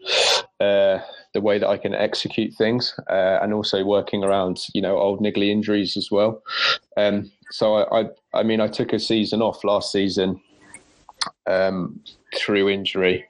uh, 0.61 0.99
the 1.33 1.40
way 1.40 1.59
that 1.59 1.68
I 1.68 1.77
can 1.79 1.94
execute 1.94 2.55
things, 2.55 2.94
uh, 3.09 3.38
and 3.42 3.53
also 3.53 3.85
working 3.85 4.25
around 4.25 4.61
you 4.75 4.83
know 4.83 4.99
old 4.99 5.21
niggly 5.21 5.51
injuries 5.51 5.97
as 5.97 6.11
well. 6.11 6.42
Um, 6.97 7.31
so 7.51 7.77
I, 7.77 8.01
I, 8.01 8.09
I 8.35 8.42
mean 8.42 8.61
I 8.61 8.68
took 8.68 8.92
a 8.92 8.99
season 8.99 9.42
off 9.42 9.64
last 9.64 9.92
season 9.92 10.40
um, 11.47 12.01
through 12.35 12.68
injury, 12.68 13.25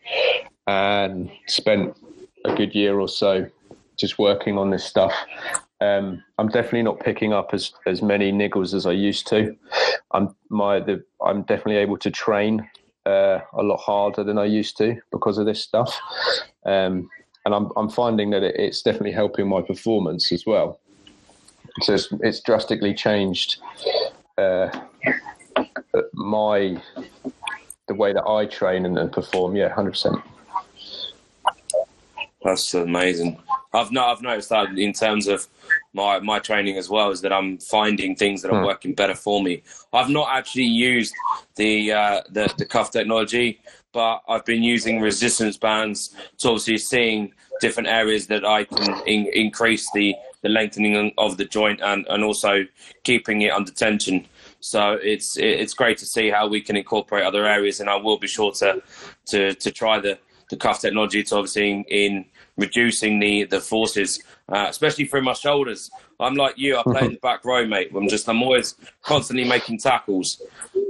and 0.69 1.31
spent 1.47 1.97
a 2.45 2.55
good 2.55 2.75
year 2.75 3.01
or 3.01 3.09
so 3.09 3.51
just 3.99 4.19
working 4.19 4.59
on 4.59 4.71
this 4.71 4.85
stuff. 4.85 5.15
Um, 5.81 6.23
I'm 6.39 6.49
definitely 6.49 6.83
not 6.83 7.01
picking 7.01 7.33
up 7.33 7.51
as, 7.53 7.73
as 7.87 8.03
many 8.03 8.31
niggles 8.31 8.75
as 8.75 8.85
I 8.85 8.93
used 8.93 9.27
to. 9.29 9.57
I'm 10.13 10.35
my 10.51 10.81
the, 10.81 11.05
I'm 11.25 11.43
definitely 11.43 11.77
able 11.77 11.97
to 11.99 12.11
train 12.11 12.69
uh, 13.07 13.41
a 13.55 13.63
lot 13.63 13.79
harder 13.79 14.23
than 14.23 14.39
I 14.39 14.45
used 14.45 14.77
to 14.79 14.97
because 15.11 15.39
of 15.39 15.47
this 15.47 15.63
stuff, 15.63 15.99
um, 16.67 17.09
and 17.45 17.55
I'm 17.55 17.71
I'm 17.77 17.89
finding 17.89 18.31
that 18.31 18.43
it, 18.43 18.57
it's 18.59 18.83
definitely 18.83 19.13
helping 19.13 19.49
my 19.49 19.63
performance 19.63 20.33
as 20.33 20.45
well. 20.47 20.81
So 21.83 21.95
it's, 21.95 22.09
it's 22.21 22.41
drastically 22.41 22.93
changed 22.93 23.59
uh, 24.37 24.69
my 26.13 26.83
the 27.87 27.95
way 27.95 28.13
that 28.13 28.27
I 28.27 28.47
train 28.47 28.85
and, 28.85 28.99
and 28.99 29.13
perform. 29.13 29.57
Yeah, 29.57 29.73
hundred 29.73 29.93
percent. 29.93 30.17
That's 32.43 32.73
amazing. 32.75 33.39
I've 33.73 33.91
not 33.91 34.09
I've 34.09 34.23
noticed 34.23 34.49
that 34.51 34.79
in 34.79 34.93
terms 34.93 35.27
of 35.27 35.47
my 35.93 36.21
my 36.21 36.39
training 36.39 36.77
as 36.77 36.89
well 36.89 37.11
is 37.11 37.21
that 37.23 37.33
I'm 37.33 37.59
finding 37.59 38.15
things 38.15 38.43
that 38.43 38.53
are 38.53 38.61
hmm. 38.61 38.67
working 38.67 38.95
better 38.95 39.15
for 39.15 39.43
me. 39.43 39.63
I've 39.93 40.09
not 40.09 40.29
actually 40.31 40.65
used 40.65 41.15
the 41.57 41.93
uh, 41.93 42.21
the 42.31 42.53
the 42.57 42.65
cuff 42.65 42.93
technology, 42.93 43.61
but 43.93 44.23
I've 44.29 44.45
been 44.45 44.63
using 44.63 45.01
resistance 45.01 45.57
bands 45.57 46.15
to 46.39 46.49
obviously 46.49 46.79
seeing 46.79 47.33
different 47.61 47.89
areas 47.89 48.29
that 48.29 48.45
I 48.45 48.65
can 48.65 49.03
in, 49.07 49.27
increase 49.33 49.91
the 49.93 50.15
the 50.43 50.49
lengthening 50.49 51.13
of 51.19 51.37
the 51.37 51.45
joint 51.45 51.81
and 51.83 52.07
and 52.09 52.23
also 52.23 52.65
keeping 53.03 53.43
it 53.43 53.53
under 53.53 53.73
tension. 53.73 54.27
So 54.61 54.93
it's 55.03 55.37
it's 55.37 55.75
great 55.75 55.99
to 55.99 56.07
see 56.07 56.31
how 56.31 56.47
we 56.47 56.61
can 56.61 56.77
incorporate 56.77 57.25
other 57.25 57.45
areas, 57.47 57.81
and 57.81 57.91
I 57.91 57.97
will 57.97 58.19
be 58.19 58.29
sure 58.29 58.53
to 58.53 58.83
to 59.27 59.55
to 59.55 59.71
try 59.73 59.99
the 59.99 60.19
the 60.51 60.57
cuff 60.57 60.81
technology 60.81 61.23
to 61.23 61.37
obviously 61.37 61.71
in, 61.71 61.85
in 61.85 62.25
reducing 62.57 63.19
the 63.19 63.45
the 63.45 63.61
forces, 63.61 64.23
uh, 64.49 64.67
especially 64.69 65.07
through 65.07 65.23
my 65.23 65.33
shoulders. 65.33 65.91
I'm 66.21 66.35
like 66.35 66.59
you. 66.59 66.77
I 66.77 66.83
play 66.83 67.05
in 67.05 67.13
the 67.13 67.19
back 67.19 67.45
row, 67.45 67.67
mate. 67.67 67.91
I'm 67.95 68.09
just 68.09 68.29
I'm 68.29 68.43
always 68.43 68.75
constantly 69.03 69.49
making 69.49 69.79
tackles, 69.79 70.43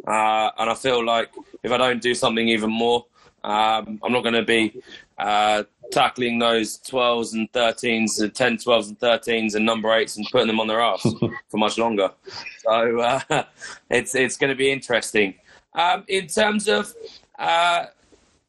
uh, 0.06 0.50
and 0.58 0.70
I 0.70 0.74
feel 0.74 1.04
like 1.04 1.30
if 1.62 1.70
I 1.70 1.76
don't 1.76 2.00
do 2.00 2.14
something 2.14 2.48
even 2.48 2.70
more, 2.70 3.04
um, 3.44 4.00
I'm 4.02 4.12
not 4.12 4.22
going 4.22 4.34
to 4.34 4.44
be 4.44 4.82
uh, 5.18 5.64
tackling 5.92 6.38
those 6.38 6.78
12s 6.78 7.34
and 7.34 7.50
13s, 7.52 8.24
uh, 8.24 8.28
10, 8.28 8.56
12s 8.56 8.88
and 8.88 8.98
13s, 8.98 9.54
and 9.54 9.64
number 9.64 9.92
eights, 9.92 10.16
and 10.16 10.26
putting 10.30 10.46
them 10.46 10.60
on 10.60 10.66
their 10.66 10.80
ass 10.80 11.02
for 11.48 11.56
much 11.56 11.78
longer. 11.78 12.10
So 12.58 13.00
uh, 13.00 13.20
it's 13.90 14.14
it's 14.14 14.36
going 14.36 14.50
to 14.50 14.56
be 14.56 14.70
interesting. 14.70 15.34
Um, 15.74 16.04
in 16.08 16.26
terms 16.26 16.68
of 16.68 16.92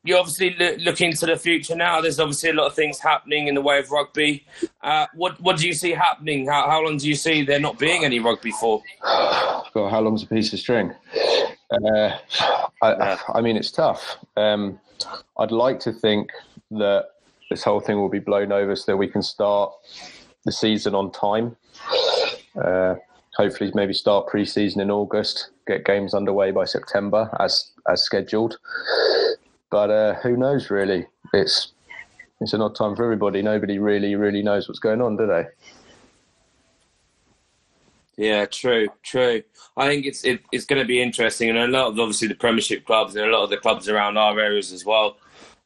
you're 0.04 0.18
obviously 0.18 0.56
look, 0.58 0.78
looking 0.80 1.14
to 1.14 1.26
the 1.26 1.36
future 1.36 1.76
now. 1.76 2.02
There's 2.02 2.20
obviously 2.20 2.52
a 2.52 2.54
lot 2.54 2.68
of 2.68 2.76
things 2.76 3.00
happening 3.00 3.48
in 3.48 3.56
the 3.56 3.62
way 3.62 3.80
of 3.80 3.92
rugby. 3.92 4.46
Uh, 4.82 5.08
what 5.14 5.40
what 5.42 5.58
do 5.58 5.68
you 5.68 5.74
see 5.74 5.92
happening? 5.92 6.48
How, 6.48 6.70
how 6.70 6.84
long 6.84 6.98
do 6.98 7.08
you 7.08 7.16
see 7.16 7.44
there 7.44 7.60
not 7.60 7.78
being 7.78 8.06
any 8.06 8.20
rugby 8.20 8.52
for? 8.52 8.82
God, 9.04 9.90
how 9.90 10.00
long's 10.00 10.24
a 10.24 10.28
piece 10.28 10.54
of 10.54 10.60
string? 10.60 10.94
Uh, 11.72 12.18
I, 12.82 13.18
I, 13.36 13.42
mean, 13.42 13.56
it's 13.56 13.72
tough. 13.72 14.18
Um, 14.36 14.80
I'd 15.38 15.52
like 15.52 15.80
to 15.82 15.94
think 15.94 16.32
that 16.72 17.10
this 17.50 17.64
whole 17.64 17.80
thing 17.80 17.98
will 17.98 18.10
be 18.10 18.20
blown 18.20 18.52
over 18.52 18.76
so 18.76 18.92
that 18.92 18.98
we 18.98 19.08
can 19.08 19.22
start 19.22 19.72
the 20.46 20.52
season 20.52 20.96
on 20.96 21.12
time. 21.12 21.56
Uh, 22.60 22.96
hopefully, 23.36 23.72
maybe 23.76 23.94
start 23.94 24.28
pre-season 24.28 24.82
in 24.82 24.90
August, 24.90 25.52
get 25.68 25.86
games 25.86 26.14
underway 26.14 26.52
by 26.52 26.66
September 26.66 27.30
as 27.40 27.72
as 27.88 28.02
scheduled. 28.02 28.58
But 29.72 29.90
uh, 29.92 30.14
who 30.16 30.38
knows? 30.38 30.70
Really, 30.70 31.06
it's 31.34 31.74
it's 32.42 32.54
an 32.54 32.62
odd 32.62 32.76
time 32.76 32.96
for 32.96 33.04
everybody. 33.04 33.42
Nobody 33.42 33.80
really, 33.80 34.16
really 34.16 34.42
knows 34.42 34.68
what's 34.68 34.80
going 34.80 35.02
on, 35.02 35.18
do 35.18 35.28
they? 35.28 35.46
Yeah, 38.18 38.46
true, 38.46 38.90
true. 39.04 39.44
I 39.78 39.88
think 39.88 40.06
it's 40.06 40.26
it, 40.26 40.42
it's 40.52 40.66
going 40.66 40.82
to 40.82 40.88
be 40.88 41.02
interesting, 41.02 41.50
and 41.50 41.58
a 41.58 41.68
lot 41.68 41.88
of 41.88 42.00
obviously 42.00 42.28
the 42.28 42.36
Premiership 42.36 42.86
clubs 42.86 43.16
and 43.16 43.26
a 43.26 43.30
lot 43.30 43.44
of 43.44 43.50
the 43.50 43.58
clubs 43.58 43.88
around 43.88 44.18
our 44.18 44.38
areas 44.40 44.74
as 44.74 44.84
well 44.84 45.18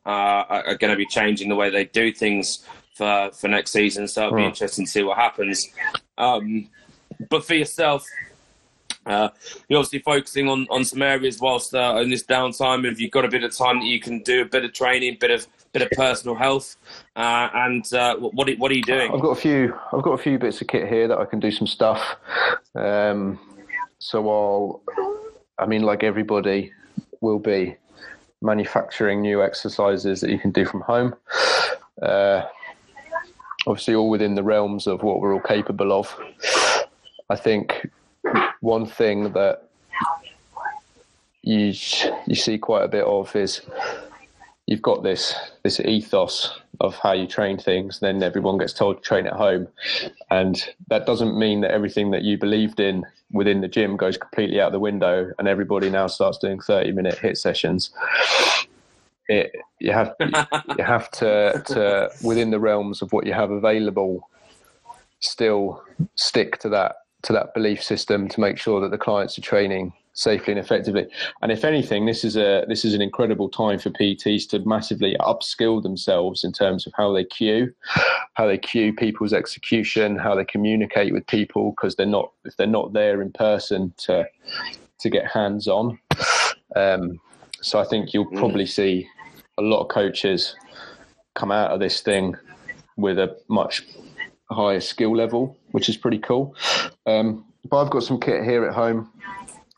uh, 0.06 0.10
are, 0.10 0.68
are, 0.68 0.76
going 0.76 0.92
to 0.92 0.98
be 0.98 1.06
changing 1.06 1.50
the 1.50 1.56
way 1.56 1.70
they 1.70 1.86
do 1.86 2.12
things 2.12 2.64
for 2.94 3.32
for 3.34 3.48
next 3.48 3.72
season. 3.72 4.08
So 4.08 4.28
it'll 4.28 4.36
be 4.36 4.44
hmm. 4.44 4.50
interesting 4.50 4.86
to 4.86 4.92
see 4.92 5.04
what 5.04 5.18
happens. 5.18 5.68
Um, 6.18 6.70
but 7.30 7.44
for 7.44 7.56
yourself, 7.56 8.06
uh, 9.06 9.30
you're 9.68 9.80
obviously 9.80 10.00
focusing 10.00 10.48
on, 10.48 10.68
on 10.70 10.86
some 10.86 11.02
areas 11.02 11.40
whilst 11.40 11.74
uh, 11.74 12.00
in 12.02 12.10
this 12.10 12.24
downtime. 12.24 12.90
If 12.90 13.00
you've 13.00 13.12
got 13.12 13.26
a 13.26 13.28
bit 13.28 13.44
of 13.44 13.56
time 13.56 13.80
that 13.80 13.86
you 13.86 14.00
can 14.00 14.20
do 14.24 14.42
a 14.42 14.46
bit 14.46 14.64
of 14.64 14.74
training, 14.74 15.18
bit 15.20 15.32
of 15.32 15.48
bit 15.74 15.82
of 15.82 15.90
personal 15.92 16.36
health, 16.36 16.76
uh, 17.16 17.50
and 17.54 17.92
uh, 17.94 18.16
what 18.18 18.50
what 18.58 18.72
are 18.72 18.76
you 18.76 18.84
doing? 18.84 19.12
I've 19.12 19.22
got 19.22 19.32
a 19.32 19.42
few. 19.42 19.78
I've 19.92 20.04
got 20.04 20.12
a 20.12 20.18
few 20.18 20.40
bits 20.40 20.62
of 20.62 20.68
kit 20.68 20.88
here 20.88 21.08
that 21.08 21.18
I 21.18 21.26
can 21.26 21.40
do 21.40 21.52
some 21.52 21.68
stuff. 21.68 22.16
Um, 22.76 23.40
so 24.00 24.30
I'll. 24.30 24.82
I 25.60 25.66
mean, 25.66 25.84
like 25.84 26.04
everybody, 26.04 26.72
will 27.22 27.40
be 27.40 27.76
manufacturing 28.42 29.22
new 29.22 29.42
exercises 29.42 30.22
that 30.22 30.30
you 30.30 30.38
can 30.38 30.52
do 30.52 30.66
from 30.66 30.82
home. 30.82 31.16
Uh, 32.02 32.44
obviously, 33.66 33.96
all 33.96 34.10
within 34.10 34.36
the 34.36 34.44
realms 34.44 34.88
of 34.88 35.02
what 35.02 35.20
we're 35.20 35.34
all 35.34 35.40
capable 35.40 35.94
of. 35.94 36.16
I 37.30 37.36
think 37.36 37.90
one 38.64 38.86
thing 38.86 39.34
that 39.34 39.68
you 41.42 41.74
you 42.26 42.36
see 42.36 42.58
quite 42.58 42.86
a 42.86 42.88
bit 42.88 43.04
of 43.04 43.36
is 43.36 43.62
you've 44.68 44.82
got 44.82 45.04
this 45.04 45.36
this 45.64 45.82
ethos 45.82 46.62
of 46.80 46.96
how 46.96 47.12
you 47.12 47.28
train 47.28 47.58
things 47.58 48.00
then 48.00 48.24
everyone 48.24 48.58
gets 48.58 48.72
told 48.72 48.98
to 48.98 49.04
train 49.04 49.28
at 49.28 49.34
home. 49.34 49.68
And 50.32 50.66
that 50.88 51.06
doesn't 51.06 51.38
mean 51.38 51.60
that 51.62 51.72
everything 51.72 52.12
that 52.12 52.24
you 52.24 52.38
believed 52.38 52.80
in 52.80 53.06
within 53.32 53.60
the 53.60 53.68
gym 53.68 53.98
goes 53.98 54.18
completely 54.18 54.62
out 54.62 54.72
the 54.72 54.80
window 54.80 55.32
and 55.38 55.48
everybody 55.48 55.90
now 55.90 56.08
starts 56.08 56.38
doing 56.38 56.62
30 56.62 56.94
minute 56.94 57.20
HIIT 57.22 57.38
sessions. 57.38 57.92
It 59.28 59.52
you 59.80 59.92
have 59.92 60.16
you 60.78 60.86
have 60.86 61.12
to 61.12 61.62
to 61.66 62.12
within 62.24 62.50
the 62.52 62.62
realms 62.62 63.02
of 63.02 63.12
what 63.12 63.26
you 63.26 63.34
have 63.34 63.52
available 63.52 64.30
still 65.20 65.84
stick 66.16 66.60
to 66.60 66.70
that 66.70 67.03
to 67.24 67.34
that 67.34 67.54
belief 67.54 67.82
system 67.82 68.28
to 68.28 68.40
make 68.40 68.58
sure 68.58 68.80
that 68.82 68.92
the 68.92 68.98
clients 68.98 69.38
are 69.38 69.42
training 69.42 69.94
safely 70.14 70.54
and 70.54 70.60
effectively. 70.60 71.08
And 71.42 71.52
if 71.52 71.66
anything, 71.66 72.06
this 72.06 72.24
is 72.24 72.38
a 72.38 72.66
this 72.68 72.86
is 72.86 72.94
an 72.94 73.02
incredible 73.02 73.50
time 73.50 73.80
for 73.80 73.90
PTs 73.90 74.48
to 74.50 74.60
massively 74.60 75.16
upskill 75.20 75.82
themselves 75.82 76.44
in 76.44 76.52
terms 76.52 76.86
of 76.86 76.94
how 76.96 77.12
they 77.12 77.24
cue, 77.24 77.74
how 78.34 78.46
they 78.46 78.58
cue 78.58 78.94
people's 78.94 79.34
execution, 79.34 80.18
how 80.18 80.36
they 80.36 80.46
communicate 80.46 81.14
with 81.14 81.26
people 81.28 81.72
because 81.72 81.96
they're 81.96 82.06
not 82.06 82.32
if 82.46 82.56
they're 82.58 82.68
not 82.68 82.94
there 82.94 83.22
in 83.22 83.32
person 83.32 83.94
to 83.98 84.26
to 85.00 85.10
get 85.10 85.28
hands 85.28 85.68
on. 85.68 86.00
Um, 86.76 87.20
so 87.62 87.80
I 87.80 87.86
think 87.86 88.14
you'll 88.14 88.32
probably 88.32 88.66
see 88.66 89.08
a 89.58 89.62
lot 89.62 89.82
of 89.82 89.88
coaches 89.88 90.56
come 91.36 91.52
out 91.52 91.72
of 91.72 91.80
this 91.80 92.02
thing 92.02 92.36
with 92.98 93.18
a 93.18 93.38
much 93.48 93.84
higher 94.52 94.80
skill 94.80 95.16
level, 95.16 95.58
which 95.72 95.90
is 95.90 95.98
pretty 95.98 96.20
cool. 96.20 96.56
Um, 97.06 97.46
but 97.70 97.82
I've 97.84 97.92
got 97.92 98.04
some 98.04 98.20
kit 98.20 98.44
here 98.44 98.66
at 98.66 98.74
home. 98.74 99.10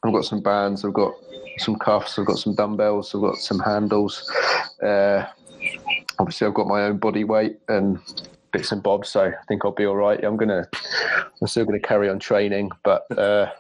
I've 0.04 0.14
got 0.14 0.26
some 0.26 0.42
bands. 0.42 0.86
I've 0.86 0.94
got 0.94 1.14
some 1.58 1.78
cuffs. 1.78 2.20
I've 2.20 2.26
got 2.26 2.38
some 2.38 2.56
dumbbells. 2.56 3.14
I've 3.14 3.22
got 3.22 3.38
some 3.38 3.60
handles. 3.60 4.30
Uh, 4.82 5.26
obviously, 6.20 6.48
I've 6.48 6.54
got 6.54 6.68
my 6.68 6.84
own 6.84 6.98
body 6.98 7.24
weight 7.24 7.58
and 7.68 8.00
bits 8.52 8.72
and 8.72 8.82
bobs, 8.82 9.10
so 9.10 9.26
I 9.26 9.46
think 9.48 9.66
I'll 9.66 9.72
be 9.72 9.86
all 9.86 9.96
right. 9.96 10.24
I'm 10.24 10.38
gonna, 10.38 10.68
I'm 11.42 11.48
still 11.48 11.66
gonna 11.66 11.80
carry 11.80 12.10
on 12.10 12.20
training, 12.20 12.72
but 12.84 13.06
uh, 13.18 13.52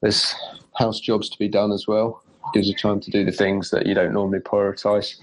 there's 0.00 0.34
house 0.76 1.00
jobs 1.00 1.28
to 1.30 1.38
be 1.38 1.48
done 1.48 1.72
as 1.72 1.86
well. 1.86 2.22
Gives 2.52 2.68
you 2.68 2.74
time 2.74 3.00
to 3.00 3.10
do 3.10 3.24
the 3.24 3.32
things 3.32 3.70
that 3.70 3.86
you 3.86 3.94
don't 3.94 4.12
normally 4.12 4.40
prioritise. 4.40 5.16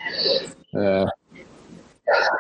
Uh, 0.73 1.09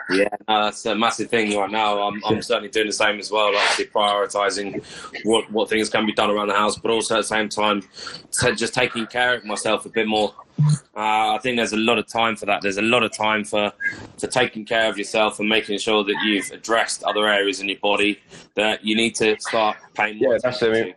Yeah, 0.09 0.29
no, 0.47 0.63
that's 0.65 0.85
a 0.85 0.95
massive 0.95 1.29
thing 1.29 1.55
right 1.57 1.69
now. 1.69 2.01
I'm, 2.01 2.21
I'm 2.25 2.41
certainly 2.41 2.69
doing 2.69 2.87
the 2.87 2.93
same 2.93 3.19
as 3.19 3.31
well. 3.31 3.55
Obviously, 3.55 3.85
prioritising 3.85 4.83
what 5.25 5.49
what 5.51 5.69
things 5.69 5.89
can 5.89 6.05
be 6.05 6.13
done 6.13 6.29
around 6.29 6.47
the 6.47 6.55
house, 6.55 6.77
but 6.77 6.91
also 6.91 7.15
at 7.15 7.17
the 7.19 7.23
same 7.23 7.49
time, 7.49 7.83
just 8.55 8.73
taking 8.73 9.05
care 9.07 9.35
of 9.35 9.45
myself 9.45 9.85
a 9.85 9.89
bit 9.89 10.07
more. 10.07 10.33
Uh, 10.95 11.35
I 11.35 11.39
think 11.41 11.57
there's 11.57 11.73
a 11.73 11.77
lot 11.77 11.99
of 11.99 12.07
time 12.07 12.35
for 12.35 12.45
that. 12.47 12.61
There's 12.61 12.77
a 12.77 12.81
lot 12.81 13.03
of 13.03 13.15
time 13.15 13.43
for 13.43 13.71
for 14.17 14.27
taking 14.27 14.65
care 14.65 14.89
of 14.89 14.97
yourself 14.97 15.39
and 15.39 15.47
making 15.47 15.77
sure 15.79 16.03
that 16.03 16.15
you've 16.23 16.49
addressed 16.51 17.03
other 17.03 17.27
areas 17.27 17.59
in 17.59 17.69
your 17.69 17.79
body 17.79 18.19
that 18.55 18.83
you 18.83 18.95
need 18.95 19.15
to 19.15 19.39
start 19.39 19.77
paying 19.93 20.17
more 20.19 20.33
yeah, 20.33 20.37
attention 20.37 20.93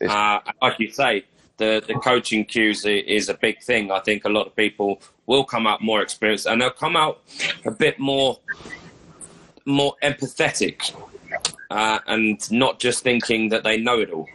to. 0.00 0.08
Uh, 0.08 0.40
like 0.62 0.78
you 0.78 0.90
say, 0.90 1.24
the 1.56 1.82
the 1.86 1.94
coaching 1.94 2.44
cues 2.44 2.84
is 2.84 3.28
a 3.28 3.34
big 3.34 3.62
thing. 3.62 3.90
I 3.90 4.00
think 4.00 4.24
a 4.24 4.28
lot 4.28 4.46
of 4.46 4.56
people 4.56 5.00
will 5.26 5.44
come 5.44 5.66
out 5.66 5.82
more 5.82 6.02
experienced 6.02 6.46
and 6.46 6.60
they'll 6.60 6.70
come 6.70 6.96
out 6.96 7.22
a 7.64 7.70
bit 7.70 7.98
more 7.98 8.38
more 9.66 9.94
empathetic 10.02 10.94
uh, 11.70 11.98
and 12.06 12.50
not 12.52 12.78
just 12.78 13.02
thinking 13.02 13.48
that 13.48 13.64
they 13.64 13.76
know 13.76 14.00
it 14.00 14.10
all 14.10 14.28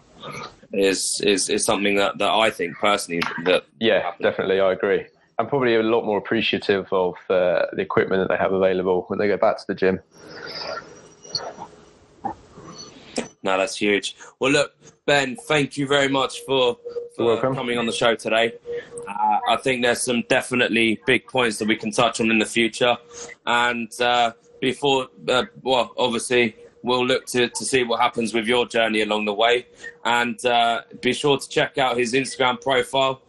is 0.73 1.21
is, 1.21 1.49
is 1.49 1.65
something 1.65 1.95
that, 1.95 2.17
that 2.17 2.31
I 2.31 2.49
think 2.49 2.77
personally 2.77 3.21
that 3.45 3.65
yeah 3.79 4.11
definitely 4.21 4.59
I 4.59 4.71
agree 4.71 5.05
I'm 5.39 5.47
probably 5.47 5.75
a 5.75 5.83
lot 5.83 6.03
more 6.03 6.17
appreciative 6.17 6.91
of 6.91 7.15
uh, 7.29 7.67
the 7.71 7.81
equipment 7.81 8.21
that 8.21 8.33
they 8.33 8.37
have 8.37 8.51
available 8.51 9.05
when 9.07 9.19
they 9.19 9.27
go 9.29 9.37
back 9.37 9.57
to 9.57 9.63
the 9.67 9.73
gym. 9.73 10.01
No, 13.41 13.57
that's 13.57 13.77
huge. 13.77 14.17
Well, 14.39 14.51
look, 14.51 14.75
Ben, 15.09 15.35
thank 15.35 15.75
you 15.75 15.87
very 15.87 16.07
much 16.07 16.41
for, 16.41 16.77
for 17.15 17.41
coming 17.41 17.79
on 17.79 17.87
the 17.87 17.91
show 17.91 18.13
today. 18.13 18.53
Uh, 19.07 19.39
I 19.49 19.55
think 19.55 19.81
there's 19.81 20.03
some 20.03 20.23
definitely 20.29 21.01
big 21.07 21.25
points 21.25 21.57
that 21.57 21.67
we 21.67 21.77
can 21.77 21.89
touch 21.89 22.21
on 22.21 22.29
in 22.29 22.37
the 22.37 22.45
future. 22.45 22.95
And 23.43 23.91
uh, 23.99 24.33
before, 24.61 25.07
uh, 25.27 25.45
well, 25.63 25.93
obviously, 25.97 26.55
we'll 26.83 27.07
look 27.07 27.25
to, 27.25 27.49
to 27.49 27.65
see 27.65 27.83
what 27.83 27.99
happens 27.99 28.35
with 28.35 28.45
your 28.45 28.67
journey 28.67 29.01
along 29.01 29.25
the 29.25 29.33
way. 29.33 29.65
And 30.05 30.45
uh, 30.45 30.83
be 31.01 31.13
sure 31.13 31.39
to 31.39 31.49
check 31.49 31.79
out 31.79 31.97
his 31.97 32.13
Instagram 32.13 32.61
profile, 32.61 33.23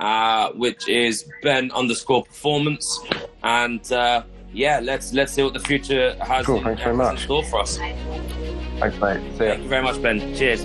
uh, 0.00 0.50
which 0.54 0.88
is 0.88 1.30
Ben 1.44 1.70
underscore 1.70 2.24
performance. 2.24 2.98
And 3.44 3.92
uh, 3.92 4.24
yeah, 4.52 4.80
let's 4.80 5.12
let's 5.12 5.32
see 5.32 5.42
what 5.42 5.52
the 5.52 5.60
future 5.60 6.16
has, 6.22 6.46
cool, 6.46 6.58
in, 6.58 6.64
thanks 6.64 6.82
very 6.82 6.94
uh, 6.94 6.98
much. 6.98 7.12
in 7.12 7.24
store 7.24 7.44
for 7.44 7.60
us. 7.60 7.78
Thanks, 7.78 8.98
mate. 8.98 9.20
See 9.32 9.38
Thank 9.38 9.62
you 9.62 9.68
very 9.68 9.82
much, 9.82 10.00
Ben. 10.00 10.34
Cheers. 10.34 10.64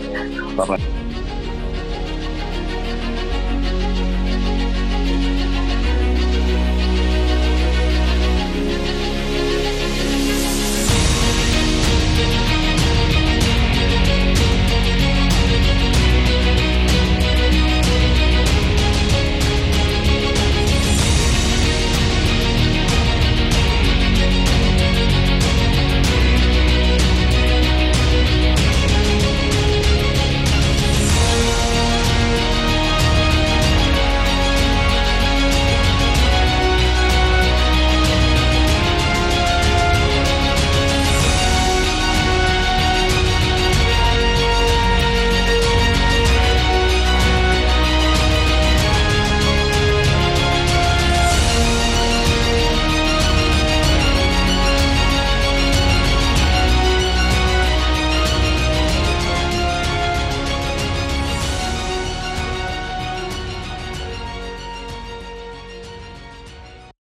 Bye 0.55 0.65
bye. 0.65 1.01